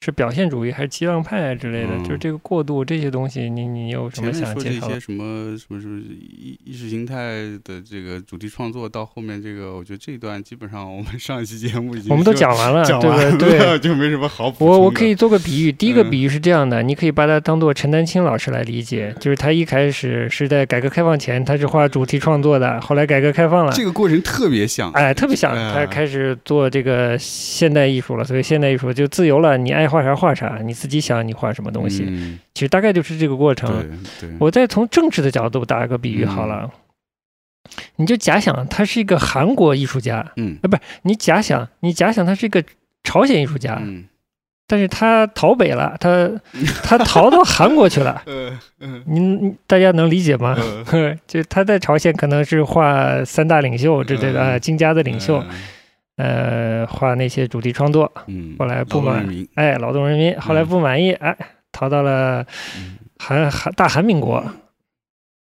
[0.00, 1.98] 是表现主义还是激浪派啊之类的？
[2.04, 4.80] 就是这个过渡这些东西，你你有什么想介绍？
[4.80, 7.16] 说这些什么什么什么意意识形态
[7.64, 13.76] 的这个主题创作，到后面这个，我觉得这一段基本上我们上一期节目已经我们都讲完了，对不 对？
[13.80, 29.87] 就没什么好补我我可以做个比喻，第一个比喻是这样的，你可以把它当做陈丹青老师来理解，就是他一开始是在改革开放前，他是画主题创作的，后来改革开放了，这个过程特别像，哎，特别像，他开始做这个现代艺术了，所以现代艺术就自由了，你爱。
[29.88, 32.04] 画啥画啥，你自己想你画什么东西，
[32.54, 33.98] 其实大概就是这个过程。
[34.38, 36.70] 我再从政治的角度打一个比喻好了，
[37.96, 42.62] 你就假想他是一个韩国艺术家，嗯，啊，不是你假想你假想他是一个
[43.02, 44.04] 朝鲜艺术家，嗯，
[44.66, 46.30] 但是他逃北了，他
[46.82, 50.56] 他逃到韩国去了， 嗯嗯，您大家能理解吗？
[51.26, 55.44] 就他在朝鲜可能是画三大领袖之类的金家的领袖。
[56.18, 61.34] 呃，画那些主题创作，嗯，后来不满，哎，劳动人民，后来不满意，哎，
[61.72, 62.44] 逃到了
[63.18, 64.44] 韩韩大韩民国，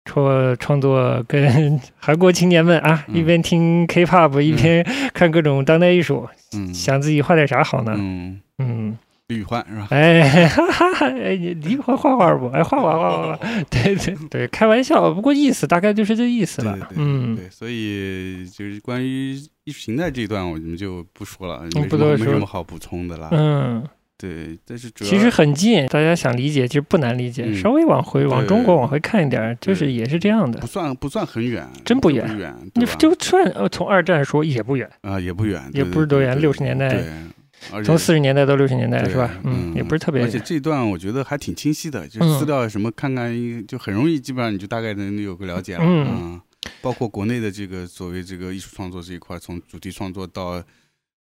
[0.06, 7.94] 创创作跟 韩国青年们啊，一边听 K-pop，一边看各种当代艺术，嗯，想自己画点啥好呢？
[7.98, 8.98] 嗯嗯。
[9.28, 9.88] 李宇焕是吧？
[9.90, 11.08] 哎， 哈哈哈！
[11.08, 12.50] 哎，你李宇焕画画不？
[12.50, 13.40] 哎，画画画画，
[13.72, 16.78] 对对对，开玩笑，不过意思大概就是这意思了。
[16.98, 19.34] 嗯，对，所以就是关于
[19.66, 23.30] 艺术形态这一段，我们就不说了，不多没什么好补充的了。
[23.32, 23.84] 嗯，
[24.18, 32.26] 对，但是其实很近，大家想理解其实不难理解，稍微往回往中国往回看一点，就是也是这样的，不算不算很远，真不远，
[32.76, 37.04] 你就算呃从二战说也不远啊，也不远，也不是多远，六十年代。
[37.86, 39.40] 从四十年代到六十年代是吧？
[39.46, 40.22] 嗯，也不是特别。
[40.22, 43.34] 而且这段我觉得还挺清晰的，就资料什么看看，
[43.66, 45.80] 就很容易，基本上你就大概能有个了解了。
[45.82, 46.42] 嗯，
[46.82, 50.64] 包括国内的这个所谓这个艺术创作这一块，从主题创作到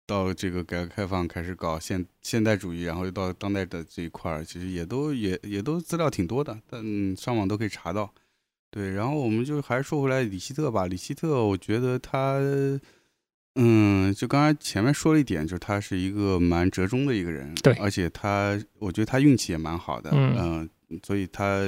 [0.06, 8.14] 到这个改革开放开始搞现现代主义，然后又到当代的这一块，其实也都也也都资料挺多的，但上网都可以查到。
[8.70, 10.86] 对，然后我们就还是说回来李希特吧。
[10.86, 12.40] 李希特，我觉得他，
[13.56, 20.70] 嗯，就刚才前面说了一点，就是他是一个蛮折中的一个人，对，而且他，我觉得他运气也蛮好的，嗯，
[21.04, 21.62] 所以他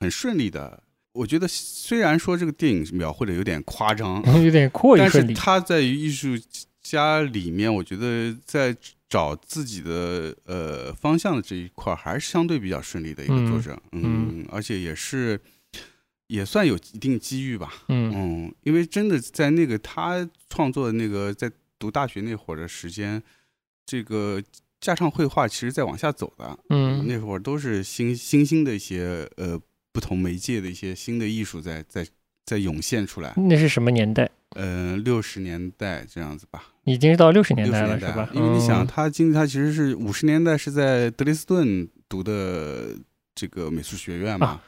[0.00, 0.82] 很顺利的。
[1.18, 6.28] 我觉得虽然说这个电影描绘的有点夸张， 有点过于，但是他在于艺术
[6.80, 8.76] 家里面，我觉得在
[9.08, 15.40] 找自己的呃方向的这一块还是相对比较顺利的一个作者，嗯，而且也是。
[16.30, 18.12] 也算有一定机遇吧，嗯。
[18.14, 23.22] 嗯，因为真的在那个他创作的那个在读大学那会儿的时间，
[23.86, 24.38] 这个
[24.78, 29.58] 架上绘画其实在往下走的，嗯，那会儿都是新新兴的一些呃
[29.92, 32.06] 不同媒介的一些新的艺术在在
[32.44, 33.32] 在涌现出来。
[33.36, 34.28] 那是什么年代？
[34.56, 36.64] 嗯，六十年代这样子吧。
[36.84, 38.28] 已经是到六十年代了，是吧？
[38.32, 42.96] 因为你想，他经他其实是五十年代是在德累斯顿读的
[43.34, 44.60] 这个美术学院嘛。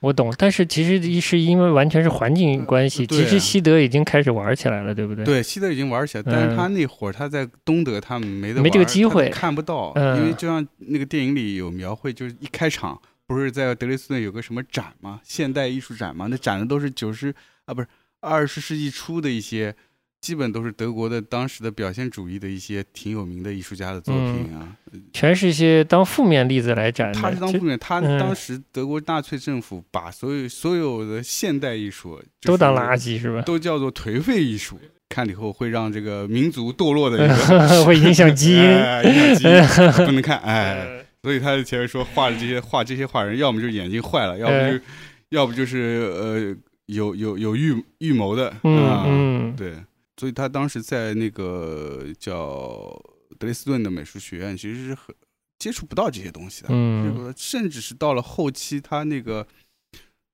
[0.00, 3.06] 我懂，但是其实是因为完全是环境关系。
[3.06, 5.24] 其实西德已经开始玩起来了，对不对？
[5.24, 9.92] 对，西德已经玩起来，但是他那会儿他在东德，他没得没这个机会，看不到。
[10.16, 12.98] 因为就像那个电影里有描绘，就是一开场
[13.34, 15.20] 不是在德累斯顿有个什么展吗？
[15.22, 16.26] 现代艺术展吗？
[16.28, 17.86] 那展的都是九十啊，不是
[18.20, 19.74] 二十世纪初的一些。
[20.20, 24.76] 基本都是德国的当时的表现主义的一些挺有名的艺术家的作品啊，
[25.14, 27.10] 全是一些当负面例子来展。
[27.14, 33.40] 他是当负面，他当时德国纳粹政府把所有所有的现代艺术都当垃圾是吧？
[33.46, 38.62] 都叫做颓废艺术，看了以后会让这个民族堕落的一个， 会影响基因，
[39.04, 40.38] 影响基因，不能看。
[40.40, 44.84] 哎， 所以他前面说画的这些画这些画人，要么就是眼睛坏了，要不就
[45.30, 45.78] 要不就是
[46.14, 46.56] 呃
[46.86, 49.76] 有有有预预谋的嗯，对。
[50.16, 52.94] 所以他当时在那个叫
[53.38, 55.14] 德累斯顿的美术学院，其实是很
[55.58, 56.68] 接触不到这些东西的。
[56.70, 59.46] 嗯，甚至是到了后期，他那个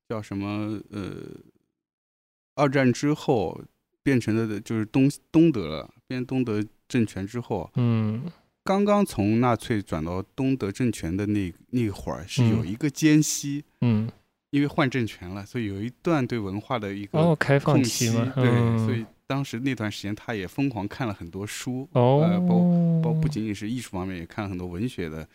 [0.09, 1.14] 叫什么呃，
[2.57, 3.61] 二战之后
[4.03, 8.25] 变成了就是东东德了，变东德政权之后，嗯，
[8.66, 14.11] 刚刚从纳粹转到东德政权的那那会儿，是有一个间隙，嗯，
[14.50, 18.44] 因为换政权了，所以有一段对文化的一个哦开放期嘛，对，
[18.85, 19.07] 所以。
[19.29, 22.61] 当时那段时间，他也疯狂看了很多书，呃，包
[23.02, 25.29] 包不仅仅是艺术方面，也看了很多文学的。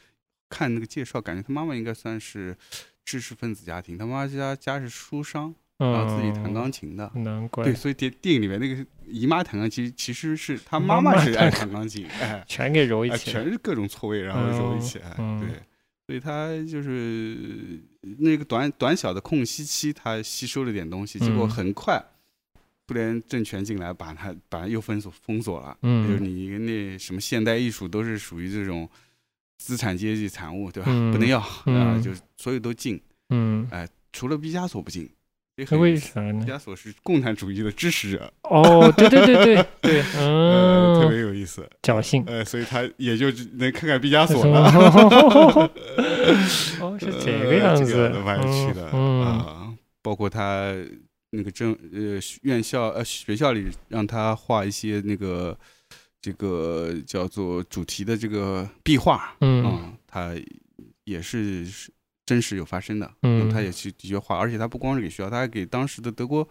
[0.49, 2.55] 看那个介绍，感觉他妈妈应该算是
[3.03, 7.63] 知识分子家庭，他妈妈家家是书商，然后自己弹钢琴的，难怪。
[7.63, 15.15] 对，所以电电影里面那个姨妈弹钢琴，其实是她妈妈是爱弹钢琴， 哎，全给揉一起，全是各种错位，然后揉一起，来。
[15.39, 15.49] 对，
[16.07, 17.81] 所以他就是
[18.19, 22.03] 那个短短小的空隙期，他吸收了点东西，结果很快。
[22.87, 25.77] 苏联政权进来，把他把它又封锁封锁了。
[25.81, 28.89] 嗯，就是你那什么现代艺术都是属于这种
[29.57, 30.91] 资产阶级产物，对吧？
[31.13, 33.01] 不能要啊，就所有都禁。
[33.29, 35.09] 嗯，哎，除了毕加索不禁。
[35.57, 36.39] 为啥呢？
[36.39, 38.31] 毕加索是共产主义的支持者。
[38.43, 42.23] 哦，对对对对对，嗯， 特别有意思，侥幸。
[42.25, 44.65] 呃，所以他也就能看看毕加索了。
[46.81, 50.73] 哦，是这个样子，蛮有趣的啊，包括他。
[51.33, 55.57] 那个政呃院校呃学校里让他画一些那个
[56.21, 60.35] 这个叫做主题的这个壁画，嗯，他
[61.05, 61.65] 也是
[62.31, 66.47] 真实有发生的，嗯，他也去的确画，而且他不光是给学校，他还给当时的德国。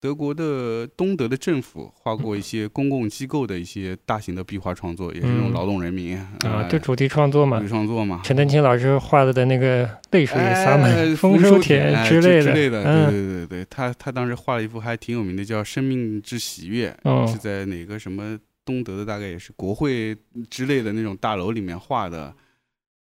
[0.00, 8.20] 德国的东德的政府画过一些公共机构的一些大型的壁画创作，也是那种劳动人民啊，就主题创作嘛，主题创作嘛。
[8.22, 16.96] 陈丹青老师画的的那个泪水洒满丰收田之类的，之类的，对对对对，他他当时画了一幅还挺有名的，叫《生命之喜悦》，
[17.28, 20.16] 是在哪个什么东德的大概也是国会
[20.48, 22.32] 之类的那种大楼里面画的。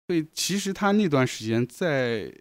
[0.08, 2.32] 所以其实他那段时间在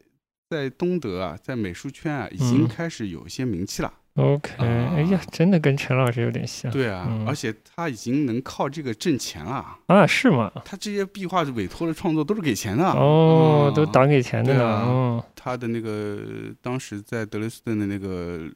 [0.49, 3.93] 在东德啊，在美术圈啊，已经开始有一些名气了。
[4.15, 6.73] OK，哎呀，真的跟陈老师有点像。
[6.73, 10.07] 对啊，而且他已经能靠这个挣钱了啊？
[10.07, 10.51] 是吗？
[10.65, 15.23] 他这些壁画委托的创作都是给钱的哦，都党给钱的呢。
[15.35, 16.19] 他的那个
[16.63, 18.49] 当时在德累斯顿的那个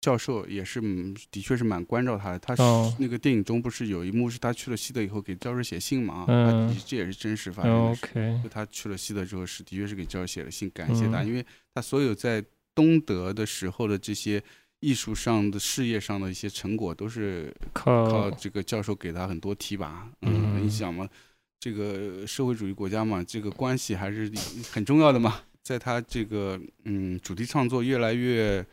[0.00, 0.80] 教授也是，
[1.30, 2.38] 的确是蛮关照他的。
[2.38, 2.62] 他是
[2.98, 6.24] 那个电影中不是有一幕是他去了西德以后给教授写信嘛？
[6.28, 7.78] 嗯，这也是真实发生的。
[7.78, 11.44] OK，就他去了西德之后是的确是给教授写了信感谢他，因为
[11.74, 12.44] 他所有在
[12.74, 14.42] 东德的时候的这些。
[14.80, 21.04] 艺术上的事业上的一些成果都是靠靠这个教授给他很多提拔，嗯，你想嘛，
[21.58, 24.30] 这个社会主义国家嘛，这个关系还是
[24.70, 25.40] 很重要的嘛。
[25.64, 28.64] 在他这个嗯主题创作越来越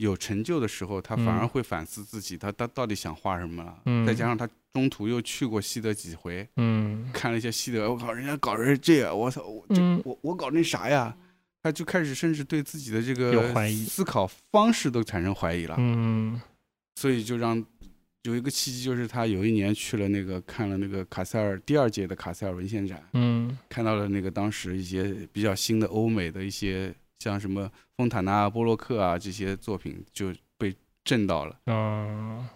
[0.00, 3.78] 有成就的时候，他反而会反思自己，他他到底想画什么了。
[3.84, 11.14] 嗯，再加上他中途又去过西德几回，嗯，看了一些西德，我靠，人家搞成这样，我操，我这我我搞那啥呀？
[11.62, 13.54] 他就开始甚至对自己的这个
[13.86, 15.74] 思考方式都产生怀疑了。
[15.78, 16.40] 嗯，
[16.94, 17.62] 所以就让
[18.22, 26.94] 有一个契机，就是他有一年去了那个看了那个卡塞尔第二届的卡塞尔文献展，嗯，看到了那个当时一些比较新的欧美的一些。
[27.20, 31.56] 像什么丰塔纳、波洛克啊这些作品就被震到了，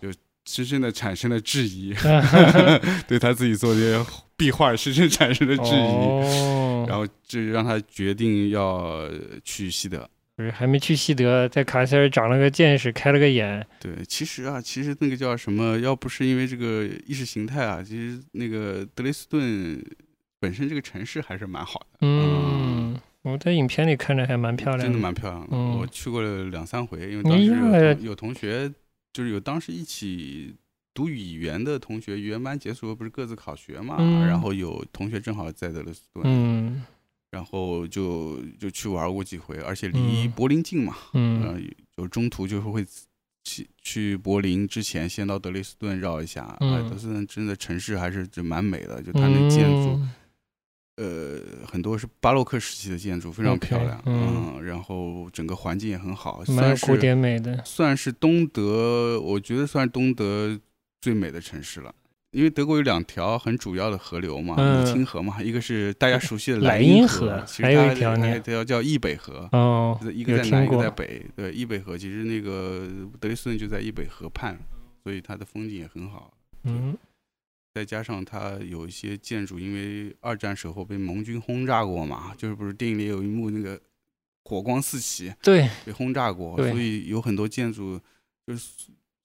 [0.01, 0.11] 就
[0.47, 1.95] 深深的产生了质疑，
[3.07, 9.09] 对他自己做这些壁画深深产生了质疑，然后就让他决定要
[9.45, 10.09] 去西德。
[10.37, 13.65] 不是还没去西德，在卡塞尔长了个见识，开了个眼。
[13.79, 15.79] 对，其实啊，其实那个叫什么？
[15.79, 19.81] 要不是因为这个意识形态啊，其实那个德累斯顿
[20.41, 21.99] 本身这个城市还是蛮好的。
[22.01, 22.99] 嗯。
[23.25, 25.57] 我在影片里看着还蛮漂亮的，真的蛮漂亮的。
[25.57, 28.71] 我去过了两三回，因为当时有有同学，
[29.15, 30.55] 就是有当时一起
[30.93, 33.97] 读语言的同学，语言班结束不是各自考学嘛，
[34.27, 36.85] 然后有同学正好在德累斯顿，
[37.31, 41.67] 然后就就去玩过几回，而且离柏林近嘛，嗯，
[41.97, 42.85] 就中途就是会
[43.43, 49.99] 去去柏林之前先到德累斯顿绕一下，德累斯顿真的城市还是就蛮美的，就它那建筑。
[50.97, 60.59] 呃，很多是巴洛克时期的建筑，非常漂亮，嗯，然后整个环境也很好，算是古典美的，算是东德，我觉得算是东德
[61.01, 61.93] 最美的城市了。
[62.31, 71.25] 因为德国有两条很主要的河流嘛，母亲河嘛，一个是大家熟悉的莱茵河，还有一条那条叫易北河，哦，一个在南，一个在北。
[71.37, 72.89] 对，易北河其实那个
[73.21, 74.59] 德累斯顿就在易北河畔，
[75.05, 76.33] 所以它的风景也很好。
[76.65, 76.97] 嗯。
[77.75, 83.81] 再加上它有一些建筑，因为二战时候被盟军轰炸过嘛，就是不是电影里有一幕那个
[84.45, 88.01] 火光四起，对，被轰炸过，所以有很多建筑
[88.47, 88.71] 就是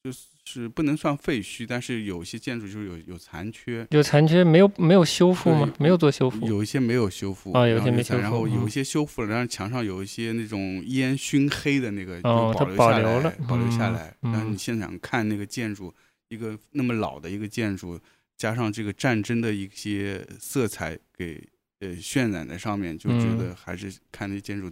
[0.04, 0.12] 就
[0.44, 5.72] 是不能算废墟，但是有些建筑就是有有残缺，有残缺没有没有修复吗？
[5.78, 14.16] 没有做修复，有一些没有修复啊，有些没修复，然后有一些修复了，然后墙上有一些那种烟熏黑的那个就保留下来，保留下来。
[14.22, 15.94] 然后你现场看那个建筑，
[16.30, 18.00] 一个那么老的一个建筑。
[18.40, 21.46] 加上这个战争的一些色彩给
[21.82, 24.72] 呃渲染在上面，就觉得还是看那建筑，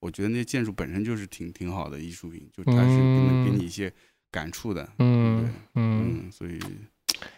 [0.00, 3.92] 我觉得那建筑本身就是挺挺好的艺术品，就它是能给你一些
[4.30, 6.58] 感触的，嗯，对，嗯，所以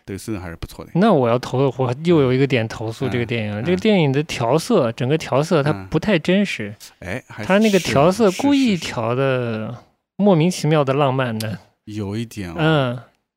[0.04, 0.92] 德斯还是不错的。
[0.94, 9.82] 那我要投，我又有一个点投诉这个电影，这个电影的调色，整个调色它不太真实，哎，它那个调色故意调的
[10.14, 12.96] 莫名其妙的浪漫的，有一点，嗯。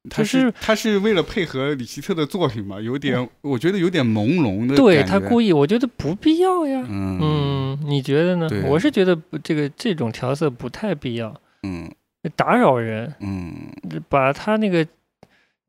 [0.09, 2.81] 他是他是为了配合李希特的作品嘛？
[2.81, 4.75] 有点，我觉得有点朦胧的。
[4.75, 6.83] 对他故意，我觉得不必要呀。
[6.89, 8.49] 嗯，你觉得呢？
[8.65, 11.33] 我是觉得这个这种调色不太必要。
[11.63, 11.89] 嗯，
[12.35, 13.13] 打扰人。
[13.21, 13.71] 嗯，
[14.09, 14.85] 把他那个。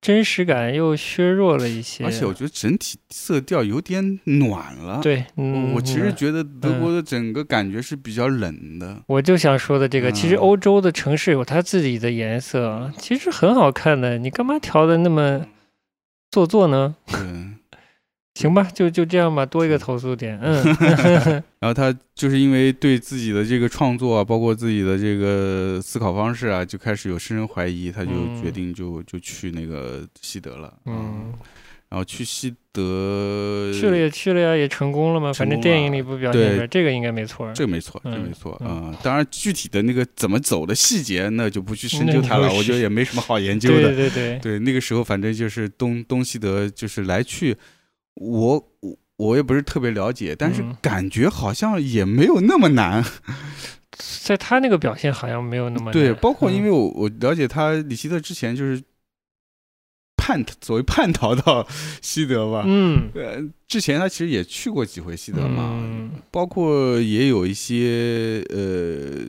[0.00, 5.00] 真实感又削弱了一些，而且我觉得整体色调有点暖了。
[5.02, 5.26] 对，
[5.74, 9.02] 我其实觉得德国的整个感觉是比较冷的。
[9.06, 14.16] 我就想说的这个，其实欧洲的城市有它自己的颜色，其实很好看的。
[14.16, 15.46] 你干嘛调的那么
[16.30, 16.96] 做作呢？
[18.34, 20.38] 行吧，就就这样吧，多一个投诉点。
[20.40, 20.64] 嗯
[21.60, 28.10] 然后他就是因为对自己的这个创作啊，包括自己的这个思考方式啊，就开始有深深怀疑，他就
[28.40, 30.72] 决定就就去那个西德了。
[30.86, 31.34] 嗯，
[31.90, 35.32] 然后去西德去了也去了呀，也成功了嘛。
[35.34, 37.52] 反正电影里不表现出来，这个应该没错。
[37.52, 38.96] 这个没错，这没错啊。
[39.02, 42.50] 当然，具体的那个怎么走的细节，那就不去深究它了。
[42.54, 43.82] 我觉得也没什么好研究的。
[43.94, 47.54] 对对对对，那个时候反正就是东东西德就是来去。
[48.14, 53.04] 我我我也不是特别了解，但是感觉好像也没有那么难，
[54.22, 58.82] 在他那个表现好像没有那么对，包括因为我我了解他李希特之前就是
[60.16, 61.66] 叛所谓叛逃到
[62.02, 69.26] 西德吧，嗯，呃，之前他其实也去过几回西德嘛，包括也有一些呃，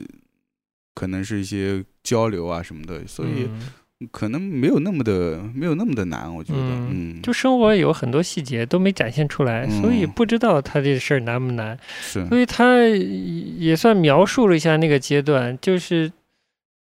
[0.94, 3.48] 可能是一些交流啊什么的，所以。
[4.10, 11.78] 可能没有那么的，没有那么的难，我觉得，嗯，就生活有很多细节都没展现出来，所以不知道他这事儿难不难。
[12.00, 12.80] 是，所以他
[13.58, 16.10] 也算描述了一下那个阶段，就是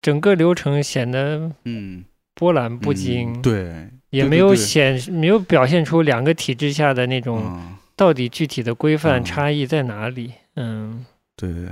[0.01, 2.05] 整个流程显得嗯。
[2.33, 7.61] 波澜不惊，对，也没有显没有表现出两个体制下的那种
[7.95, 10.31] 到底具体的规范差异在哪里。
[10.55, 11.05] 嗯，
[11.35, 11.67] 对，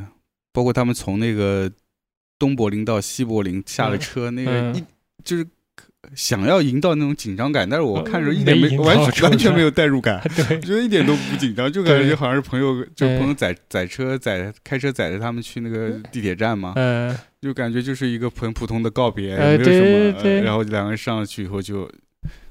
[0.54, 1.72] 包括他们从那个
[2.38, 4.84] 东柏林到西柏林下了车，那个一。
[5.24, 5.46] 就是
[6.16, 20.42] 想要营造那种紧张感，但是我看着一点没完全完全没有代入感， 对，觉得一点都不紧张，就感觉好像是朋友，就朋友载载车载开车载着他们去那个地铁站嘛，嗯，就感觉就是一个很普通的告别，没有什么。
[20.42, 21.90] 然后两个人上了去以后，就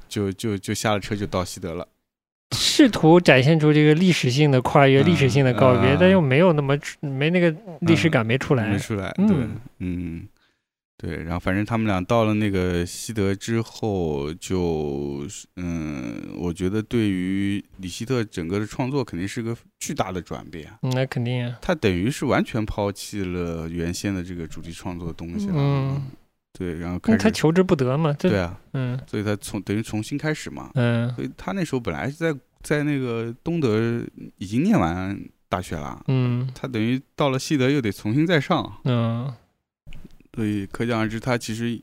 [0.09, 1.89] 就就就下了车就到西德了。
[2.55, 8.69] 试图展现出这个历史性的跨越、历史性的告别，但又没有那么没那个历史感没出来。
[8.69, 9.27] 没出来，对，
[9.81, 10.27] 嗯。
[11.01, 15.25] 对，然后反正他们俩到了那个西德之后，就
[15.55, 20.69] 嗯，我觉得对于李希特整个的创作肯定是个巨大的转变。
[20.83, 25.55] 那肯定啊，他等于是完全抛弃了原先的这个主题创作的东西了。
[25.55, 26.03] 嗯，
[26.53, 28.13] 对，然后开始他求之不得嘛。
[28.15, 30.73] 对啊，嗯，所以他从等于重新开始嘛。
[30.75, 34.05] 嗯，所以他那时候本来是在在那个东德
[34.39, 35.17] 已经念完
[35.49, 36.03] 大学了。
[36.09, 38.81] 嗯，他等于到了西德又得重新再上。
[38.83, 39.33] 嗯。
[40.39, 41.83] 所以可想而知，他其实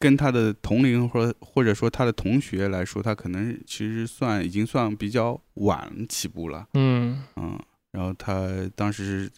[0.00, 6.66] 跟他的同龄或或者说他的同学来说，他可能其实算已经算比较晚起步了。
[6.74, 7.56] 嗯嗯，
[7.92, 9.30] 然后他当时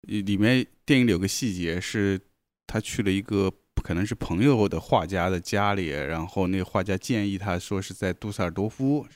[0.00, 2.20] 里面电影里有个细节是，
[2.66, 3.48] 他去了一个
[3.80, 9.06] 可能是朋友的画家的家里，然后那个画家建议他说是在杜塞尔多夫。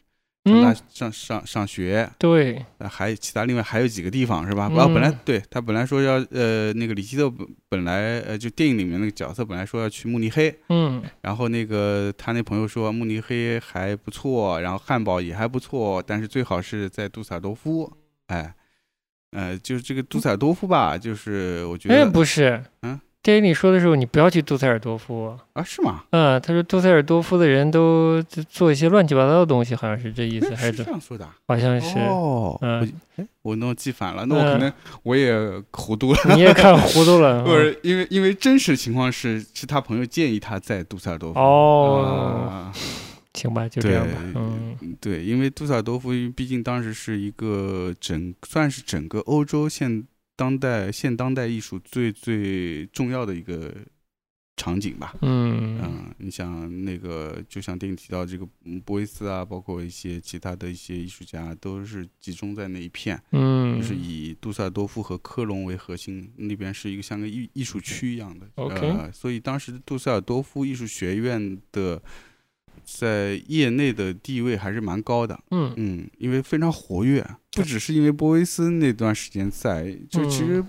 [0.46, 4.64] 他上上上学，对，还其他另外还有几个地方是吧？
[4.64, 17.92] 啊，本来对他本来说要呃那个李希特本本来呃就电影里面那个角色本来说要去慕尼黑，嗯，然后那个他那朋友说慕尼黑还不错，然后汉堡也还不错，但是最好是在杜塞尔多夫，
[18.26, 18.54] 哎，
[19.32, 23.00] 呃，就是这个杜塞尔多夫吧，就是我觉得，哎，不是，嗯。
[23.26, 25.60] 电影里说的时候，你不要去杜塞尔多夫啊？
[25.64, 26.04] 是吗？
[26.10, 31.28] 嗯，他说杜塞尔多夫的人都做一些乱七八糟的东西，好像是这意思，还是这样说的？
[31.48, 32.56] 好像是哦。
[32.62, 34.72] 嗯，哎，我弄记反了，那我可能
[35.02, 35.34] 我也
[35.72, 36.36] 糊涂了。
[36.36, 37.42] 你也看糊涂了？
[37.42, 41.40] 不是，因为因为真实情况是，是他朋友建议他在杜塞尔多夫。
[41.40, 42.70] 哦，
[43.34, 44.14] 行吧，就这样吧。
[44.36, 50.04] 嗯，对，因为杜塞尔多夫毕竟当时是一个整，算是整个欧洲现。
[50.36, 53.74] 当代现当代艺术最最重要的一个
[54.56, 55.80] 场景吧，嗯。
[55.82, 58.46] 嗯，你像那个，就像电影提到这个
[58.84, 72.00] 波伊斯啊，包括一些其他的一些艺术家，都是集中在那一片，嗯，就是以杜塞尔多夫和科隆为核心，那边是一个像个艺艺术区一样的，OK，所以当时杜塞尔多夫艺术学院的。
[72.84, 75.72] 在业内的地位还是蛮高的，嗯。
[75.76, 77.26] 嗯，因为非常活跃，
[77.56, 80.64] 不只是因为波维斯那段时间在，就其实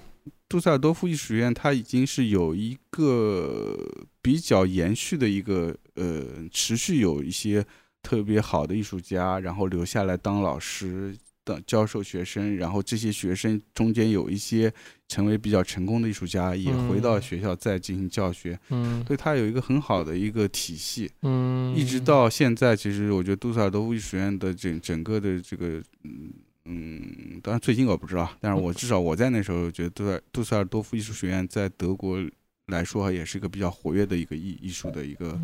[0.49, 3.77] 杜塞尔多夫艺术学院它已经是有一个
[4.21, 7.65] 比较延续的一个呃，持续有一些
[8.01, 11.15] 特别好的艺术家，然后留下来当老师。
[11.47, 14.69] 的教授学生，然后这些学生中间有一些
[15.07, 18.59] 成为比较成功的艺术家，也回到学校再进行教学。
[18.67, 21.09] 嗯，所以他有一个很好的一个体系。
[21.21, 26.33] 嗯，一直到现在，其实我觉得杜塞尔多夫艺术学院的整整个的这个，嗯
[26.67, 32.19] 嗯，当然最近我不知道，但是我至少我在那时候觉得杜塞杜塞尔多夫艺术学院在德国
[32.67, 35.39] 来说也是一个比较活跃的一个艺艺术的一个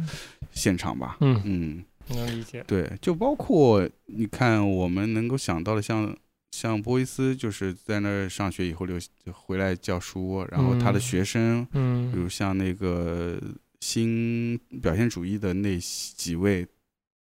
[0.51, 1.17] 现场吧。
[1.21, 1.41] 嗯。
[1.45, 1.86] 嗯。
[2.09, 6.13] 能理解，对，就包括你看，我们能够想到的，像
[6.51, 8.99] 像波伊斯，就是在那儿上学以后留
[9.32, 13.41] 回来教书，然后他的学生，嗯，比如像那个
[13.80, 16.67] 新表现主义的那几位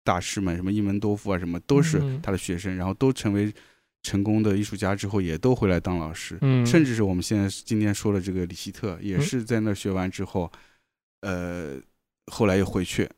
[0.04, 3.52] 大师们，什么伊门多夫啊，什么都是他的学生，然后都成为
[4.08, 10.49] 成功的艺术家之后，也都回来当老师，嗯，甚至是我们现在今天说的这个李希特，也是在那儿学完之后，
[11.20, 11.78] 呃，
[12.32, 13.10] 后来又回去。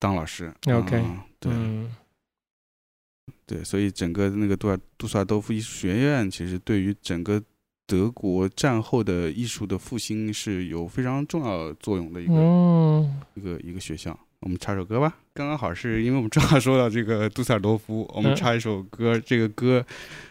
[0.00, 1.04] 当老师，OK，
[1.38, 1.52] 对，
[3.46, 7.40] 对，所以整个那个杜尔杜塞尔多夫艺术学院，其实对于整个
[7.86, 14.18] 德国战后的艺术的复兴是有非常重要作用的一个一个一个学校。
[14.40, 19.18] 我们唱首歌吧，刚刚好是因为我们正好说到这个杜塞尔多夫，我们唱一首歌。
[19.18, 19.84] 这个歌，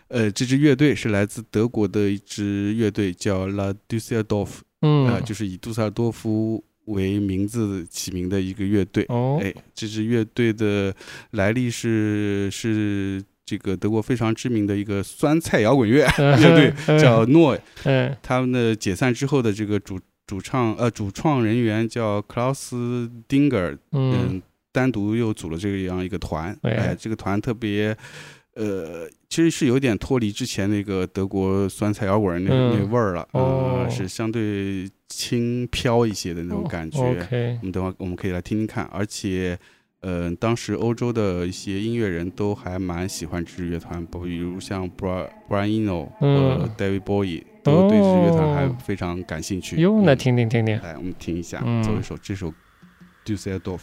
[0.08, 4.50] 呃，这支乐队是来自德国的一支乐队，叫 La Dusseldorf，
[4.82, 6.64] 嗯，就是以杜塞尔多夫。
[6.88, 10.96] 为名字起名的一个乐队，哦哎，这支乐队的
[11.32, 17.60] 来历是是这个德国非常知名的一个酸菜摇滚乐乐队，叫诺。
[17.84, 24.40] 嗯，他们的解散之后的这个主主唱呃主创人员叫克劳斯丁格尔，嗯，
[24.72, 27.98] 单独又组了这样一个团，哎，这个团特别。
[28.60, 37.00] 呃，其实是有点脱离之前那个德国酸菜摇滚那那味儿了，呃，是相对轻飘一些的那种感觉。
[37.00, 39.56] 我们等会我们可以来听听看，而且，
[40.00, 49.80] 呃，当时欧洲的一些音乐人都还蛮喜欢这支乐团，比如像 Brian Eno 和 David Bowie 都对这支乐团还非常感兴趣。
[49.82, 52.54] 哟，那听听听听，来，我们听一下，奏一首这首
[53.26, 53.82] Dusseldorf。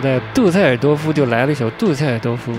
[0.00, 2.50] 不带杜塞尔多夫就来了一首杜塞尔多夫。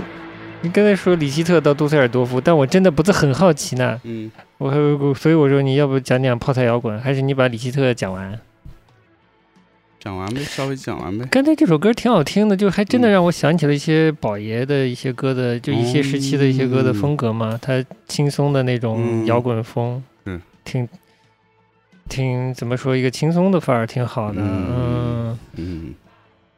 [0.61, 3.99] 你刚才说里希特到杜塞尔多夫，但我真的不是很好奇呢。
[4.03, 8.39] 嗯，我所以我说你要不讲讲泡菜摇滚，还是你把里希特讲完？
[9.99, 11.25] 讲完呗，稍微讲完呗。
[11.31, 17.57] 刚才这首歌挺好听的，就还真的让我想起了一些宝爷的一些歌的，就一些时期的一些歌的风格嘛。
[17.59, 20.87] 他轻松的那种摇滚风，嗯，挺
[22.07, 24.39] 挺怎么说一个轻松的范儿，挺好的。
[24.43, 25.93] 嗯嗯，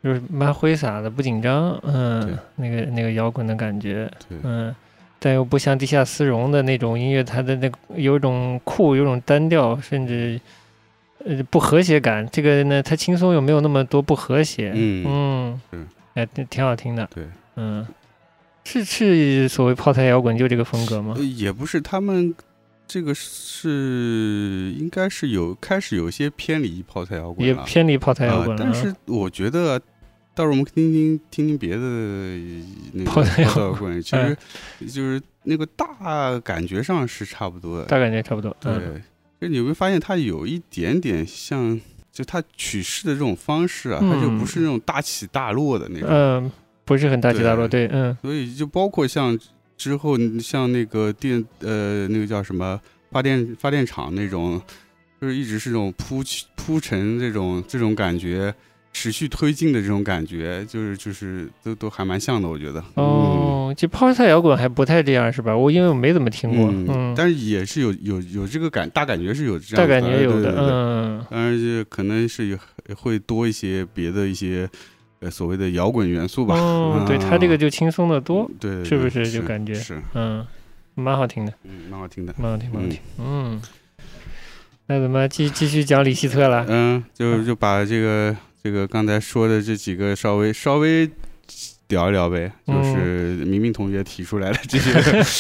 [0.03, 1.79] 就是蛮挥洒的，不紧张。
[1.83, 4.11] 嗯，那个那个摇滚的感觉，
[4.43, 4.75] 嗯，
[5.19, 10.39] 但又不像地下丝绒的那种音乐，它的那个有种酷，有种单调，甚至。
[11.25, 17.25] 呃，不和谐感，这个呢，它轻松又没有那么多不和谐，嗯嗯，哎，挺好听的，对，
[17.55, 17.87] 嗯，
[18.65, 21.15] 是是所谓泡菜摇滚就这个风格吗？
[21.37, 22.35] 也不是，他们
[22.85, 28.61] 这个是应该是有开始有一些偏离泡菜摇滚也偏离泡菜摇滚了。
[28.61, 29.81] 但是我觉得，
[30.35, 31.79] 到时候我们听听听听别的
[32.93, 34.35] 那个泡菜摇滚，其实
[34.81, 38.73] 就是那个大感觉上是差不多的，大感觉差不多，对。
[39.39, 41.79] 就你会发现，它有一点点像，
[42.11, 46.51] 就它取势的这种方式啊，它就不是那种大起大落的那种，嗯，
[46.85, 48.17] 不是很大起大落，对，嗯。
[48.21, 49.37] 所以就包括像
[49.77, 52.79] 之后像那个电呃那个叫什么
[53.11, 54.61] 发电发电厂那种，
[55.21, 56.23] 就是一直是这种铺
[56.55, 58.51] 铺陈这种这种感觉。
[58.93, 62.81] 持续推进的这种感觉，就是就是都都还蛮像的，我觉得。
[62.93, 65.57] 哦，就泡菜摇滚还不太这样是吧？
[65.57, 71.25] 我因为我没怎么听过，嗯，但是也是有有有这个感，大感觉是有这样，大感觉有的，嗯。
[71.29, 72.57] 当然就可能是有
[72.95, 74.69] 会多一些别的一些
[75.19, 76.55] 呃所谓的摇滚元素吧。
[76.55, 80.45] 哦， 对他这个就轻松的多，对，是不是就感觉是嗯，
[80.93, 83.61] 蛮好听的，嗯，蛮好听的，蛮好听，蛮好听，嗯。
[84.85, 86.65] 那怎么继继续讲李希特了？
[86.69, 88.35] 嗯，就就把这个。
[88.63, 91.09] 这个刚才说的这几个稍微稍微
[91.89, 94.89] 聊一聊呗，就是明明同学提出来的这些，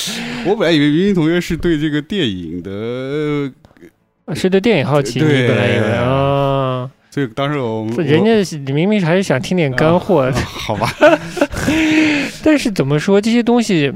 [0.45, 3.49] 我本来以为明明同学是对这个电影的，
[4.35, 10.93] 是对电影好奇，对，本来以为啊，所以当时我们人家明明还是想听点干货，好吧？
[12.43, 13.93] 但是怎么说这些东西，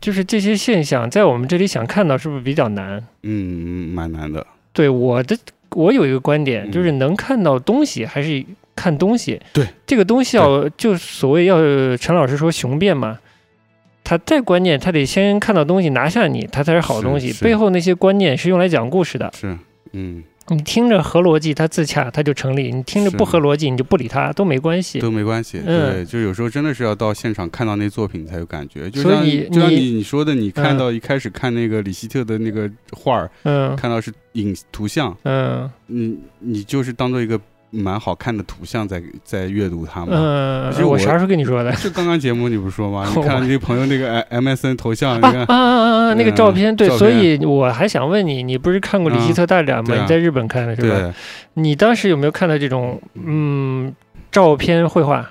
[0.00, 3.06] 就是这些现象，在我们这里想看到是不是比较难？
[3.22, 4.46] 嗯，蛮难的。
[4.72, 5.36] 对我的。
[5.76, 8.42] 我有一个观点，就是能看到东西还是
[8.74, 9.38] 看东西。
[9.52, 11.58] 对，这个东西要就所谓要
[11.98, 13.18] 陈老师说雄辩嘛，
[14.02, 17.32] 他再关键，他得先看到东西拿下你，他才是好东西。
[17.42, 19.30] 背后那些观念是用来讲故事的。
[19.34, 19.56] 是，
[19.92, 20.24] 嗯。
[20.48, 25.00] 你听着合逻辑，它自洽，它就成立；你听着不合逻辑，你就不理它，都没关系。
[25.00, 25.60] 都没关系。
[25.60, 28.88] 对，就有时候真的是要到现场看到那作品才有感觉。
[28.90, 37.40] 就像就像你你说的，你看到一开始看那个李希特的那个画儿，嗯，看到是影图像，嗯，你你就是当做一个。
[37.76, 40.08] 蛮好看的图像，在在阅读它嘛。
[40.12, 41.70] 嗯，其实我啥时候跟你说的？
[41.76, 43.06] 就刚刚节目你不是说吗？
[43.14, 46.14] 你看你朋友那个 M S N 头像，啊啊啊啊！
[46.14, 49.94] 那个照片，对，所以我还想问你，你不是看过李希特大展吗？
[49.94, 51.14] 你在日本看的是吧？
[51.54, 53.94] 你当时有没有看到这种嗯
[54.32, 55.26] 照片绘画？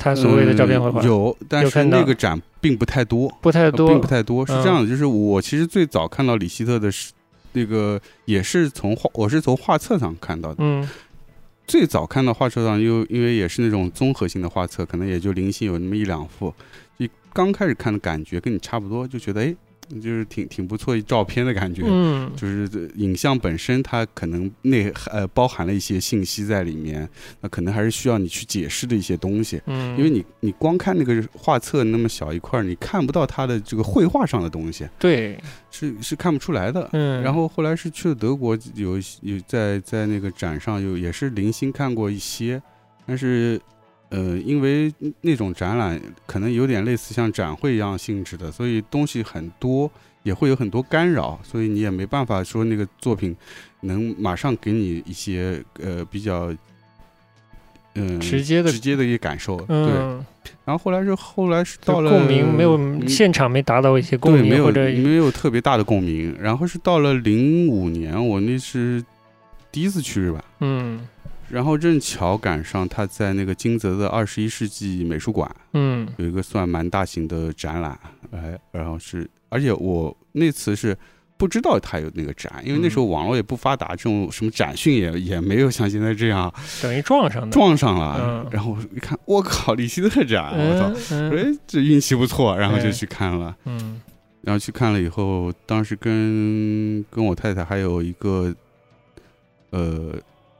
[0.00, 4.46] 他所谓的照片绘画有，但是那个展并不太多，不太多，并不太多。
[4.46, 7.10] 是这样的，就是我其实最早看到李希特的是
[7.54, 10.56] 那个，也是从画，我是从画册上看到的。
[10.58, 10.88] 嗯。
[11.68, 16.52] 最早看到画册上，又因为也是那种综合性的画册，可能也就零星有那么一两幅。
[16.96, 19.54] 你刚开始看的感觉跟你差不多，就觉得哎。
[20.00, 27.08] 就是挺挺不错，照片的感觉，嗯，就是影像本身它可能内呃包含了一些信息在里面，
[27.40, 35.38] 那可能还是需要你去解释的一些东西，嗯，因为你你光看那个画册那么小一块，你看不到它的这个绘画上的东西，对，
[35.70, 42.62] 是是看不出来的，嗯，然后后来是去了德国，有有在在那个展上有也是零星看过一些，
[43.06, 43.60] 但是。
[44.10, 49.90] 呃，因为那种展览可能有点类似像展会一样性质的，所以东西很多，
[50.22, 53.36] 也会有很多干扰，所以你也没办法说那个作品
[53.82, 56.50] 能马上给你一些呃比较
[57.94, 59.58] 嗯直接的直接的一些感受。
[59.66, 59.76] 对，
[60.64, 66.34] 然后后来是后来是到了共鸣，没有现场没达到一些共鸣，或者没有特别大的共鸣。
[66.40, 69.04] 然后是到了零五年，我那是
[69.70, 70.42] 第一次去日本。
[70.60, 71.06] 嗯。
[71.50, 77.98] 然后正巧赶上他在那个金泽的二十一世纪美术馆，嗯，有一个算蛮大型的展览，
[78.32, 80.96] 哎，然后是，而且我那次是
[81.38, 94.02] 不知道他有那个展，因为那时候网络也不发达，这种什么展讯也也没有像现在这样，等于撞上撞上了，然后一看，我靠，李希特展，我操，哎，这运气不错，然后就去看了，嗯，
[94.42, 98.54] 然后去看了以后，当时跟跟我太太还有一个，
[99.70, 100.12] 呃。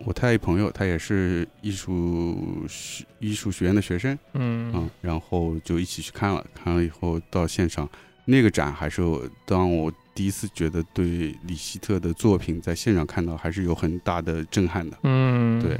[0.04, 7.88] 我太太朋友，他也是艺术学艺术学院的学生，嗯嗯，然后就一起去看了，看了以后到现场，
[8.24, 9.02] 那个展还是
[9.44, 15.78] 当我第一次觉得对李希特的作品在现场看到还是有很大的震撼的，嗯，对。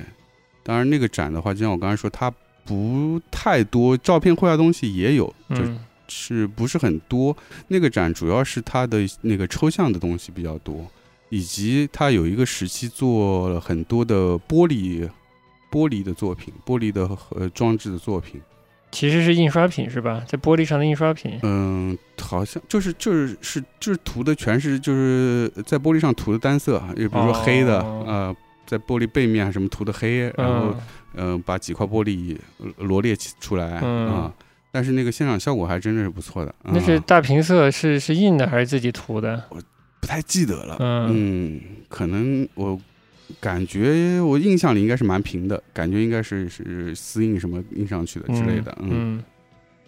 [0.62, 2.30] 当然那个展的话，就像我刚才说，它
[2.64, 5.56] 不太多照片绘画东西也有，就
[6.08, 7.34] 是不是很多。
[7.68, 10.86] 那个展主要是它的那个抽象的东西比较多。
[11.28, 15.08] 以及他有一个时期做了很多的玻璃
[15.70, 18.40] 玻璃的作品，玻璃的呃装置的作品，
[18.90, 20.24] 其实是印刷品是吧？
[20.26, 21.38] 在玻璃上的印刷品。
[21.42, 28.34] 嗯，好像就是就是是就是涂的全是就是在玻璃上涂的单色，就比如说黑的呃，
[28.66, 30.74] 在玻璃背面什么涂的黑，然后
[31.14, 32.38] 嗯把几块玻璃
[32.78, 34.32] 罗列起出来啊。
[34.70, 36.54] 但是那个现场效果还真的是不错的。
[36.64, 39.44] 那是大屏色是是印的还是自己涂的？
[39.48, 39.58] 不
[40.08, 42.80] 太记得了，嗯，可能我
[43.38, 49.22] 感觉我印象里应该是蛮平的，感觉应该是是私印什么印上去的之类的，嗯，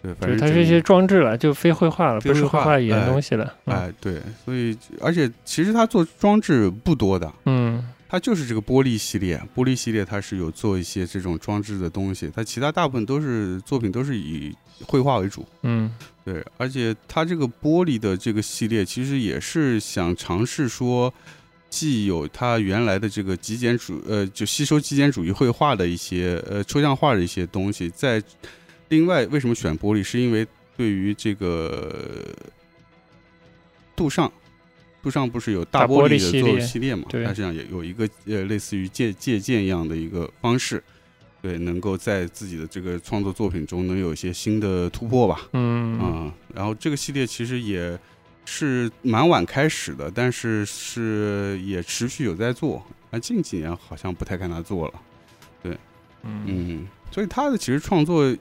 [0.03, 7.83] 对，反正它是一些装置了，就非绘画了，不是绘画语言东西了，哎，对，所以而且其实他做装置不多的，嗯。
[8.13, 14.53] 它就是这个玻璃系列，玻璃系列它是有做一些这种装置的东西，它其他大部分都是作品都是以
[14.85, 15.91] 绘画为主，嗯，
[16.23, 21.13] 对，而且它这个玻璃的这个系列其实也是想尝试说，
[21.69, 28.21] 既有它原来的这个极简主，呃，就吸收极简主义绘画的一些呃抽象画的一些东西，在
[28.89, 32.33] 另外为什么选玻璃，是因为对于这个
[33.95, 34.31] 杜尚。
[35.03, 37.07] 杜尚不是有大玻璃的做系列嘛？
[37.09, 40.83] 它这样也有一个呃类似于借借鉴一样的一个方式，
[41.41, 45.41] 对，能够在自己的这个创作作品中能有一些新的突破吧。
[45.53, 47.97] 嗯啊，然后这个系列其实也
[48.45, 52.83] 是蛮晚开始的，但是是也持续有在做。
[53.09, 54.93] 那近几年好像不太看他做了。
[55.63, 55.77] 对，
[56.23, 58.35] 嗯，所以他的其实创作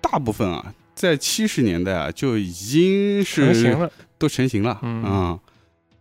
[0.00, 3.90] 大部分啊，在七十年代啊就已经是。
[4.16, 4.70] 都成型了
[5.04, 5.38] 啊！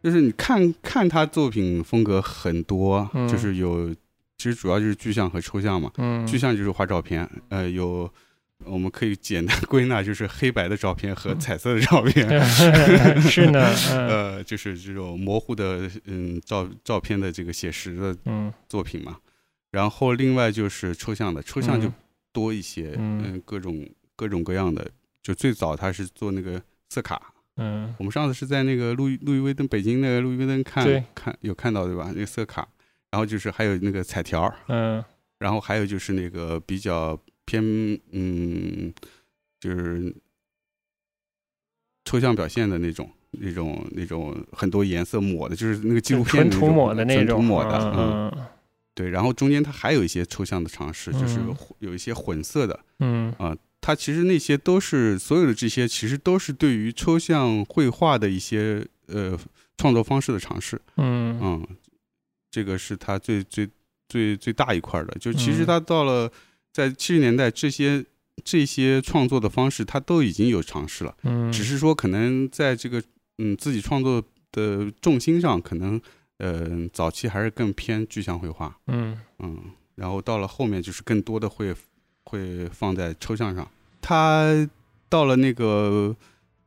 [0.02, 3.94] 就是你看看他作品风格很多，就是有，
[4.44, 5.90] 其实主要就是具象和抽象嘛。
[6.28, 8.12] 具象就是画照片，呃，有
[8.66, 12.28] 我们可以简单 归纳，就是黑白的照片和彩色的照片。
[13.24, 18.18] 是呢，呃，就是这种模糊的嗯照照片的这个写实的
[18.68, 19.16] 作品嘛。
[19.72, 21.90] 然后另外就是抽象的，抽象就
[22.34, 23.88] 多一些，嗯，各种
[24.18, 24.86] 各种各样的。
[25.22, 27.34] 就最早他是做那个色卡。
[27.56, 32.12] 嗯，我们上次是在那个路易路易威登北京那个路易威登看看有看到对吧？
[32.14, 32.68] 那个色卡，
[33.14, 35.06] 然后就是还有那个彩条，嗯，
[35.38, 37.64] 然后还有就是那个比较偏
[38.12, 38.92] 嗯，
[39.60, 40.12] 就是
[42.06, 48.48] 抽象表现的那种那种那种很多颜色抹的，就是那个纪录片涂抹的那种涂抹的，嗯，
[48.96, 51.40] 对，然后中间它还有一些抽象的尝试，就是
[51.78, 53.56] 有一些混色的，嗯啊。
[53.80, 59.38] 它其实那些都是所有的这些，其实都是对于抽象绘画的一些呃
[59.78, 60.82] 创作方式的尝试。
[60.96, 61.68] 嗯嗯，
[62.54, 63.68] 这个是他最最
[64.08, 65.18] 最最大一块的。
[65.20, 66.32] 就其实他到了
[66.72, 68.06] 在七十年代，这些
[68.44, 71.16] 这些创作的方式，他都已经有尝试了。
[71.24, 73.02] 嗯，只是说可能在这个
[73.40, 76.00] 嗯自己创作的重心上，可能
[76.38, 78.78] 呃早期还是更偏具象绘画。
[78.86, 79.58] 嗯嗯，
[79.96, 81.74] 然后到了后面，就是更多的会。
[82.26, 83.70] 会放在抽象上。
[84.02, 84.68] 他
[85.08, 86.16] 到了那个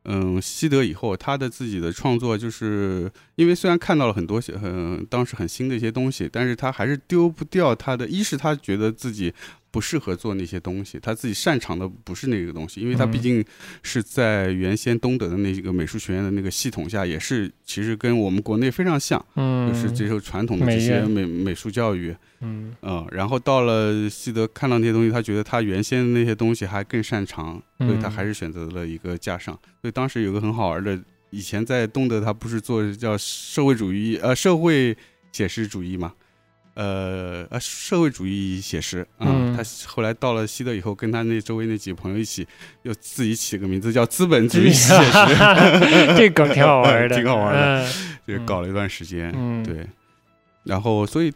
[0.07, 8.07] 嗯西德以后，他的自己的创作，就是因为虽然看到了很多很当时很新的一些东西，但是他还是丢不掉他的。
[8.07, 9.33] 一是他觉得自己。
[9.77, 13.45] 不适合做那些东西，他自己擅长的不是那个东西，因为他毕竟
[13.83, 29.53] 是在原先东德的那个美术学院的那个系统下，也是其实跟我们国内非常像，嗯，就是接受传统的这些美美术教育，嗯嗯，然后到了西德看到那些东西，他觉得他原先的那些东西还更擅长，所以他还是选择了一个架上。
[29.79, 30.99] 所以当时有个很好玩的，
[31.29, 34.97] 以前在东德他不是做叫社会主义呃社会
[35.31, 36.13] 写实主义嘛。
[36.77, 39.25] 呃呃，社会主义写实啊，
[39.57, 42.47] 他后来到了西德以后，跟他那周围那几个朋友一起，
[42.83, 45.11] 又自己起个名字叫资本主义写实，
[46.15, 47.91] 这梗挺好玩的， 挺好玩的，
[48.27, 49.31] 就搞了一段时间，
[49.63, 49.87] 对。
[50.63, 51.33] 然后，所以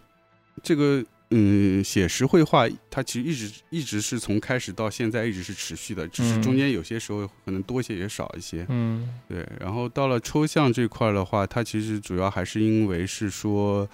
[0.62, 9.44] 这个嗯，写实绘画它其实一直一直是从开始到现在一直是持续的，只是中间有些时候可能多一些也少一些，嗯，对。
[9.60, 13.90] 然后到了抽象这块的话，它其实主要还是因为是说。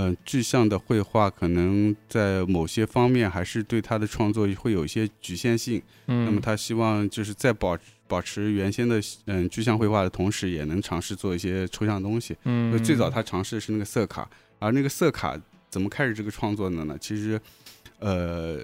[0.00, 5.82] 嗯，具象的绘画可能在某些方面还是对他的创作会有一些局限性。
[6.06, 7.76] 嗯，那么他希望就是在保
[8.06, 12.36] 保持原先的嗯具象绘画的同时，也能尝试做一些抽象东西。
[12.44, 14.30] 嗯，最早他尝试的是那个色卡，
[14.60, 15.36] 而那个色卡
[15.68, 16.96] 怎么开始这个创作的呢？
[17.00, 17.40] 其实，
[17.98, 18.60] 呃，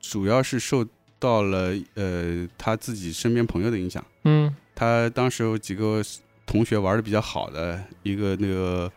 [0.00, 0.86] 主要是受
[1.18, 4.04] 到了呃他自己身边朋友的影响。
[4.22, 6.00] 嗯，他当时有几个
[6.46, 8.90] 同学玩的比较好的一个那个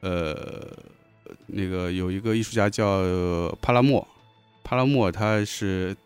[0.00, 0.74] 呃
[1.46, 3.02] 那个有一个艺术家叫
[3.60, 4.06] 帕拉莫，
[4.64, 5.96] 帕拉莫他是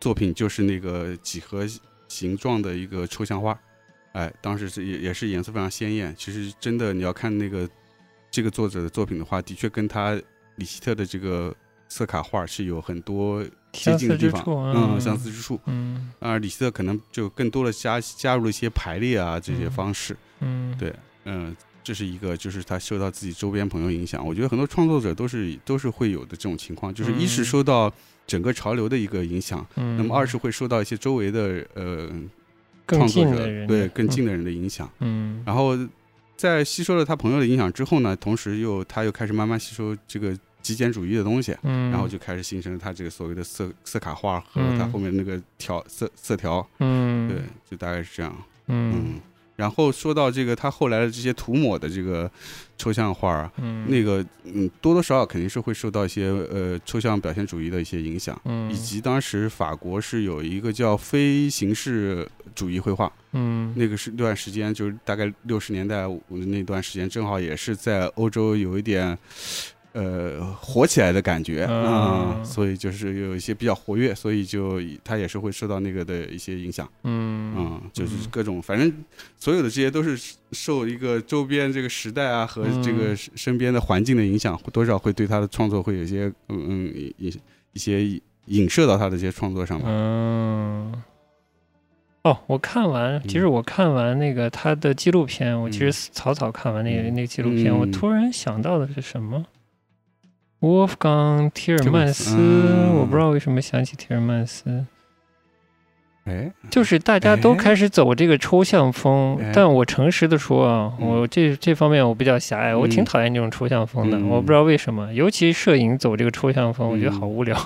[0.00, 1.66] 作品就是那个几何
[2.08, 3.58] 形状的一个抽象画。
[4.12, 6.14] 哎，当时是也也是颜色非常鲜艳。
[6.16, 7.68] 其实真的你要看那个
[8.30, 10.20] 这个作者的作品的话，的确跟他
[10.56, 11.54] 里希特的这个
[11.88, 15.60] 色卡画是有很多接近的地方，嗯，相似之处。
[15.66, 20.16] 嗯，啊里希特可能就更多的加加入了一些排列啊这些方式。
[20.40, 20.92] 嗯，对，
[21.24, 21.54] 嗯，
[21.88, 24.22] 这是一个就是他受到自己周边朋友影响。
[24.26, 27.90] 我觉得很多创作者都是都是会有的这种情况，就是一是受到
[28.26, 32.10] 整个潮流的一个影响，那么二是会受到一些周围的呃。
[32.90, 35.78] 创作者对更近的人的影响，嗯，然后
[36.38, 48.34] 在吸收了他朋友的影响之后呢，同时又他又开始慢慢吸收这个极简主义的东西，嗯，然后就开始形成了他这个所谓的色色卡画和他后面那个条色色条，嗯，对，就大概是这样，
[48.68, 49.20] 嗯。
[49.58, 52.30] 然后说到这个，他后来的这些涂抹的这个
[52.76, 53.52] 抽象画啊，
[53.88, 69.18] 那个嗯，多多少少肯定是会受到一些呃抽象表现主义的一些影响，嗯，以及当时法国是有一个叫非形式主义绘画，嗯，那个是段时间就是大概六十年代那段时间，正好也是在欧洲有一点。
[69.92, 78.92] 呃，火起来的感觉啊，所以就是有一些比较活跃，所以就他也是会受到那个的一些影响，嗯，啊，就是各种，反正
[79.38, 87.34] 所有的这些都是受一个周边这个时代啊和这个身边的环境的影响，多少会对他的创作会有一些嗯嗯一
[87.72, 88.04] 一些
[88.46, 89.86] 影射到他的这些创作上吧。
[89.88, 91.02] 嗯，
[92.22, 99.44] 哦，我看完，其实我看完那个他的纪录片，我其实草草看完那个那个纪录片，我突然想到的是什么？
[100.60, 102.36] 沃夫冈·提尔曼斯，
[102.94, 104.86] 我不知道为什么想起提尔曼斯。
[106.24, 114.18] 哎，就是大家都开始走这个抽象风，但我诚实的说啊，我这这方面我比较狭隘，我挺讨厌这种抽象风的。
[114.18, 117.56] 我不知道为什么，尤其摄影走这个抽象风，我觉得好无聊。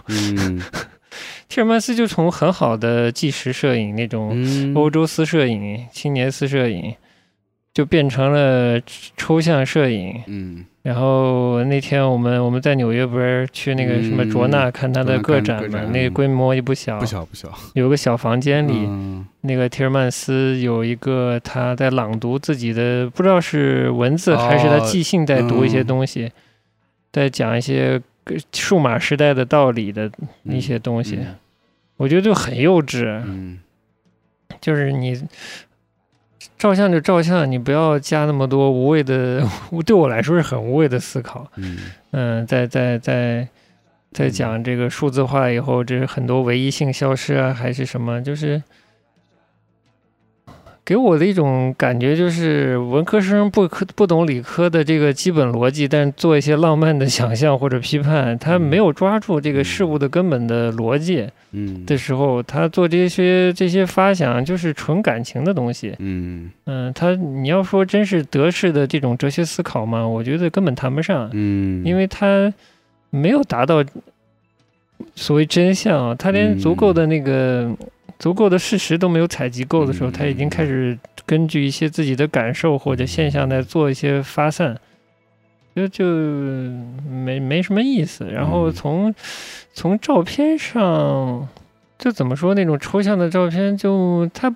[1.48, 6.94] 提尔曼斯就从很好的纪实摄影那种欧洲私摄影、青年私摄影。
[7.74, 8.78] 就变成了
[9.16, 18.86] 抽象摄影，嗯，然后那天我们我们在纽约不是去那个什么卓纳看他的个展嘛，那个规模也不小，不小不小，有个小房间里，
[19.40, 26.30] 那个提尔曼斯有一个他在朗读自己的，不知道是文字还是他即兴在读一些东西，
[27.10, 27.98] 在讲一些
[28.52, 30.10] 数码时代的道理的
[30.44, 31.18] 一些东西，
[31.96, 33.60] 我觉得就很幼稚，嗯，
[34.60, 35.18] 就是你。
[36.58, 39.42] 照相就照相，你不要加那么多无谓的，
[39.86, 41.50] 对我来说是很无谓的思考。
[41.56, 41.78] 嗯
[42.12, 43.48] 嗯，在在在
[44.12, 48.20] 在讲这个数字化以后，这是很多唯一性消失啊，还是什么？
[48.22, 48.62] 就是。
[50.84, 70.04] 给我的一种感觉就是，文科生不科不懂理科的这个基本逻辑，但做一些浪漫的想象或者批判，他没有抓住这个事物的根本的逻辑，嗯，的时候，他做这些这些发想就是纯感情的东西，嗯嗯，他你要说真是德式的这种哲学思考嘛？
[70.04, 72.52] 我觉得根本谈不上，嗯，因为他
[73.10, 73.84] 没有达到
[75.14, 77.70] 所谓真相，他连足够的那个。
[78.22, 80.96] 足够的事实都没有采集够的时候，他已经开始
[81.26, 84.78] 根据一些自己的感受或者现象在做一些发散，
[85.74, 86.04] 就就
[87.10, 88.24] 没没什么意思。
[88.26, 89.12] 然后从
[89.74, 91.48] 从照片上，
[91.98, 94.54] 就怎么说那种抽象的照片，就他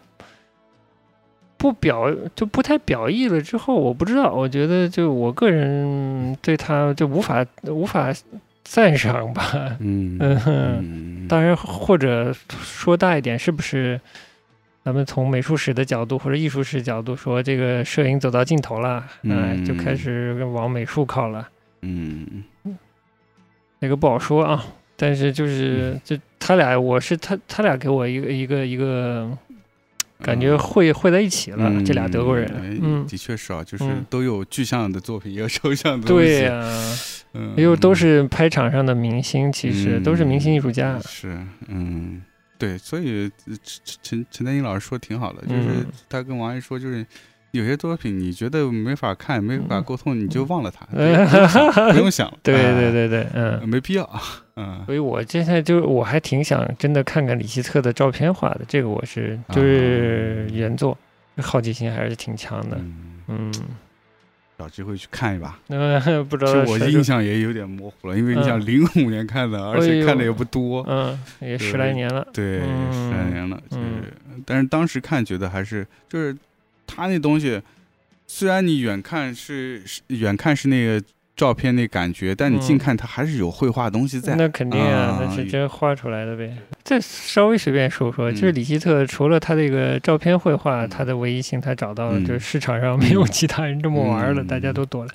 [1.57, 3.43] 不表就不太表意了。
[3.43, 8.15] 之后我不知道，我觉得就我个人对他就无法无法。
[8.69, 13.99] 赞赏吧，嗯嗯，当然，或者说大一点，是不是？
[14.85, 21.49] 咱们从美术史的角度或者艺术史角度说，这个摄影走到尽头了，嗯，就开始往美术靠了，
[21.83, 22.45] 嗯，
[23.79, 24.65] 那个不好说啊。
[24.97, 29.31] 但是就是，就他俩，我是他，他俩给我一个一个一个。
[30.23, 32.51] 感觉汇汇在一起了，这俩德国人，
[32.83, 36.73] 嗯，的确是啊，就是都有具象的作品，也有抽象的东西，对呀，
[37.35, 41.39] 嗯，又都是拍场上的明星，其实都是明星艺术家，是，
[41.69, 42.23] 嗯，
[42.59, 47.05] 对，所以陈陈陈丹英老师说挺好的，就是他跟王一说，就是。
[47.53, 50.85] 有些作品你觉得没法看、没法沟通，你就忘了它，
[51.93, 52.37] 不用想了。
[52.43, 54.21] 对对对对，嗯，没必要。
[54.57, 60.97] 嗯，所以我现在就我还挺想真的看看李希特的照片画的，这个我是就是原作，
[61.37, 62.81] 好奇心还是挺强的。
[63.29, 63.53] 嗯，
[64.59, 65.59] 找机会去看一把。
[66.29, 73.85] 不知道，我印象也有点模糊了，因为你想零五年看的，而且看的也不多，嗯，也十来年了，对，十来年了，就是，
[74.47, 76.35] 但是当时看觉得还是就是
[76.87, 77.61] 他那东西，
[78.27, 81.05] 虽然你远看是远看是那个。
[81.37, 84.35] 照片那感觉，但你近看它还是有绘画东西在。
[84.37, 86.57] 那肯定啊，那是真画出来的呗。
[86.83, 95.11] 再稍微随便说说，就是李希特除了他这个照片绘画，他的唯一性他找到了，就是市场上没有其他人这么玩了，大家都躲了。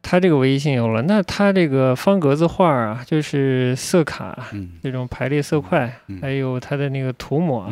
[0.00, 4.48] 他这个唯一性有了，那他这个方格子画啊，就是色卡
[4.82, 7.70] 这种排列色块，还有他的那个涂抹，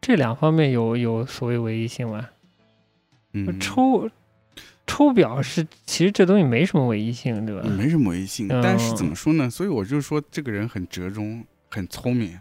[0.00, 2.28] 这两方面有有所谓唯一性吗？
[3.58, 4.08] 抽。
[4.86, 7.62] 抽表是，其实这东西没什么唯一性，对吧？
[7.68, 9.50] 没什么唯一性，但是怎么说呢？
[9.50, 12.38] 所以我就说这个人很折中，很聪明，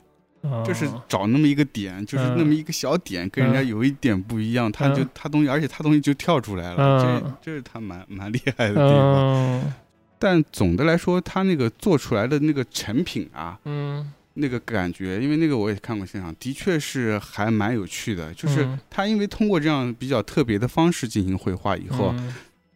[0.64, 9.74] 就是找那么一个点，就是那么一个小点，跟人家有一点不一样，他就他东西，而且他东西就跳出来了，这这是他蛮蛮厉害的地方。
[10.20, 14.14] 但总的来说，他那个做出来的那个成品啊，嗯。
[14.36, 18.34] 那个感觉，因为那个我也看过现场，的确是还蛮有趣的。
[18.34, 22.14] 就是他因为通过这样比较特别的方式进行绘画以后，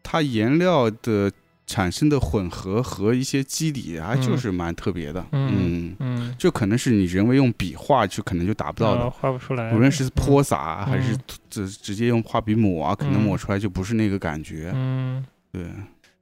[0.02, 1.32] 它颜料的
[1.68, 5.24] 产生的混合和一些肌理啊，就是蛮特别的。
[5.34, 9.72] 嗯嗯，就可能是你人为用笔画就可能就达不到的，画不出来。
[9.74, 11.16] 无论是泼洒还是
[11.50, 14.72] 直直接用画笔抹啊，可能抹出来就不是那个感觉。
[14.74, 15.64] 嗯，对。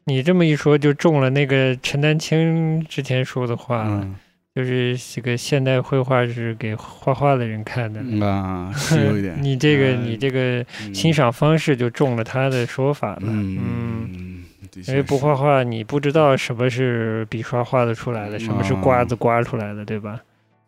[0.05, 4.03] 你这么一说，就中了那个陈丹青之前说的话。
[4.57, 9.37] 就是这个现代绘画是给画画的人看的啊，是有一点。
[9.39, 13.19] 你这个你这个欣赏方式就中了他的说法了。
[13.25, 14.43] 嗯，
[14.87, 20.19] 因为不画画，你不知道什么是笔刷画的出来的，什么是刮子刮出来的，对吧？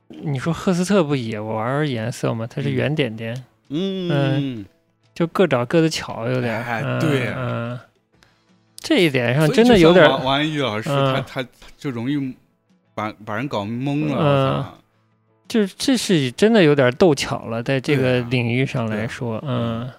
[0.10, 2.46] 你说赫斯特不也玩颜色吗？
[2.48, 4.64] 它是圆点点，嗯，
[5.16, 6.64] 就各找各的巧，有点。
[7.00, 7.80] 对，嗯，
[8.76, 10.08] 这一点上真的有点。
[10.08, 12.36] 王安玉老师，他他就容易。
[13.00, 14.66] 把把人搞懵了，嗯，
[15.48, 19.90] 就是这是真的有点斗巧了，在这个领域上来说，嗯，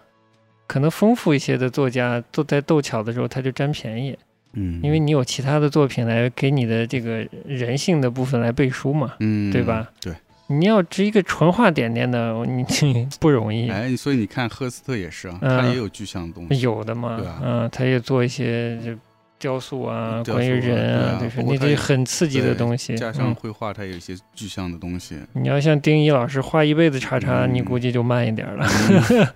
[0.67, 4.15] 可能丰富一些的作家都在斗巧的时候他就占便宜，
[4.53, 9.89] 嗯，因为你有其他的作品来给你的这个人性的部分来背书嘛，嗯，对吧？
[10.03, 10.13] 对，
[10.49, 12.63] 你要值一个纯画点点的，你
[13.19, 13.71] 不容易。
[13.71, 18.95] 哎，所以你看赫斯特也是啊，他也有具象的东西，有的嘛，嗯，他也做一些就。
[19.41, 22.95] 雕塑啊，关于人啊，就是那些很刺激的东西。
[22.97, 25.17] 加上绘画，它有一些具象的东西。
[25.33, 28.69] 你要像丁一老师画一辈子叉叉，你估计就慢一点了。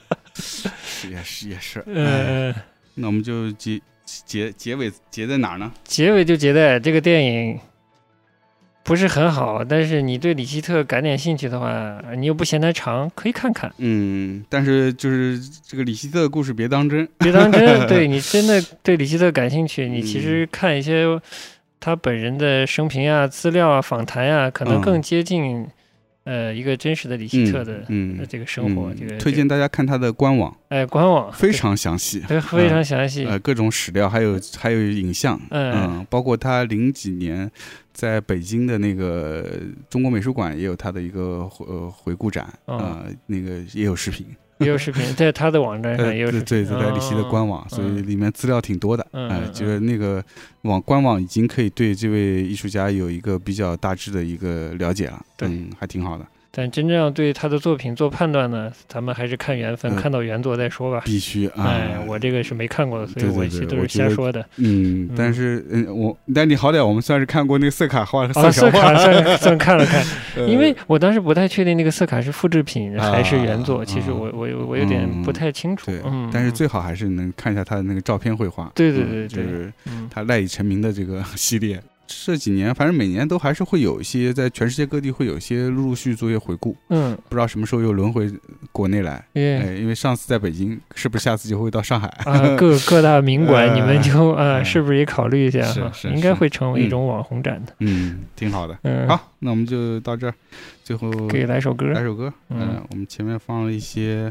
[1.10, 1.82] 也是也是。
[1.86, 2.54] 嗯，
[2.94, 5.72] 那我们就结结结尾结在哪儿呢？
[5.84, 7.58] 结尾就结在这个电影。
[8.84, 13.72] 不是很好，但是你对李希特感点兴趣的话，你又不嫌它长，可以看看。
[13.78, 17.64] 嗯，但是就是这个李希特的故事别当真，别当真。
[17.88, 21.06] 对你真的对李希特感兴趣，你其实看一些
[21.80, 25.66] 他本人的生平啊、资料啊、访谈啊，可能更接近。
[26.24, 27.84] 呃，一个真实的李希特的
[28.28, 37.50] 这个生活，这个推荐大家看他的官网，哎，官网非常详细，非常详细，呃，各种史料，还有还有影像，嗯，包括他零几年
[37.92, 39.46] 在北京的那个
[39.90, 44.26] 中国美术馆也有他的一个呃回顾展，啊，那个也有视频。
[44.58, 46.44] 也有视频，在他的网站上也有视频。
[46.44, 49.06] 对，在李希的官网，所以里面资料挺多的。
[49.12, 50.24] 嗯，就是那个
[50.62, 55.20] 网官网已经可以对这位艺术家有一个比较大致的一个了解了。
[55.36, 55.48] 对，
[55.78, 56.26] 还挺好的。
[56.56, 61.02] 但真正要对他的作品做判断呢，咱们还是看缘分，看到原作再说吧。
[61.04, 61.66] 必须啊！
[61.66, 64.44] 哎，我这个是没看过的，所以我都是瞎说的。
[64.58, 70.04] 嗯，但是嗯，我但你好歹我们算是看过那个色卡画的色卡 算算看了看，
[70.48, 75.90] 因为我当时不太确定那个色卡是复制品还是原作，其实我我我有点不太清楚。
[75.90, 76.00] 对，
[76.32, 78.70] 但是最好还是能看一下他的那个照片绘画。
[78.74, 79.72] 对对对，就是
[80.08, 81.82] 他赖以成名的这个 系列。
[82.06, 86.76] 这几年，反正每年都还是会有一些，在全世界各地会有一些陆陆续续做一些回顾。
[86.88, 88.30] 嗯，不知道什么时候又轮回
[88.72, 89.24] 国内来。
[89.34, 92.06] 哎，因为上次在北京，是不是下次就会到上海？
[92.26, 95.62] 啊，各 各大名馆，你们就啊， 是不是也考虑一下？
[95.62, 97.74] 是是，应该会成为一种网红展的。
[97.80, 98.78] 嗯，挺好的。
[98.82, 100.34] 嗯，好，那我们就到这儿。
[100.82, 102.32] 最后给来首歌，来首歌。
[102.50, 104.30] 嗯，我们前面放了一些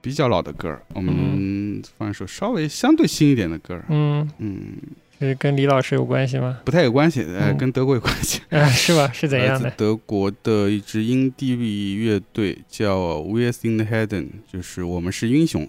[0.00, 3.80] 比较老的歌，我们放一首稍微相对新一点的歌。
[3.88, 4.72] 嗯嗯。
[5.18, 6.60] 是跟李老师有关系吗？
[6.64, 8.40] 不太有关系，呃，跟德国有关系，
[8.72, 9.10] 是吧？
[9.12, 9.70] 是怎样的？
[9.72, 15.68] 德国的一支英地乐队叫 We Are in the Heaven，就是我们是英雄，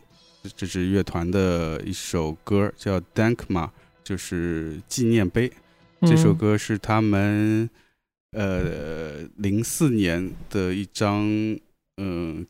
[0.55, 3.69] 这支乐团的一首歌叫 Dankma，
[4.03, 5.51] 就是纪念碑。
[6.01, 7.67] 这首歌是他们
[8.31, 11.25] 呃零四年的一张
[11.97, 12.45] 嗯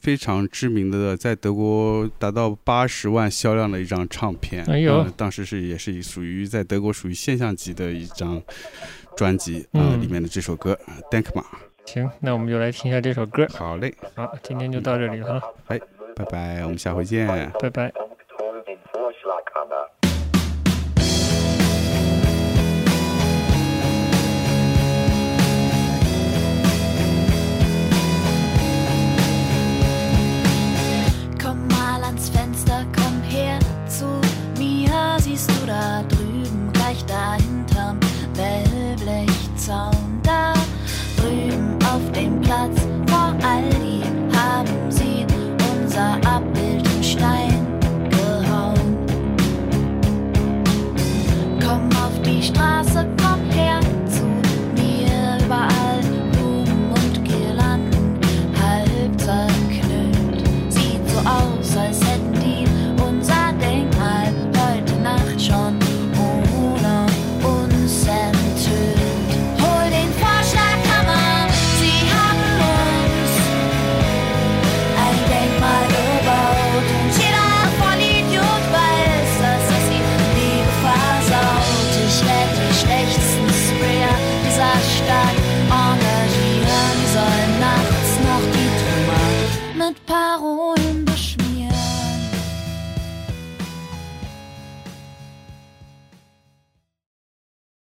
[0.00, 4.64] 非常知名的，在德国达到八十万销量的一张唱片。
[4.66, 8.40] 哎呦，当时是也是属于在德国属于现象级的一张
[9.16, 10.72] 专辑啊，里面的这首歌
[11.10, 11.46] 《d a n k m a》。
[11.92, 13.46] 行，那我们就来听一下这首歌。
[13.50, 15.40] 好嘞，好，今天就到这里了。
[15.66, 15.80] 哎，
[16.14, 17.26] 拜拜，我们下回见。
[17.60, 18.15] 拜拜。
[42.48, 42.85] lots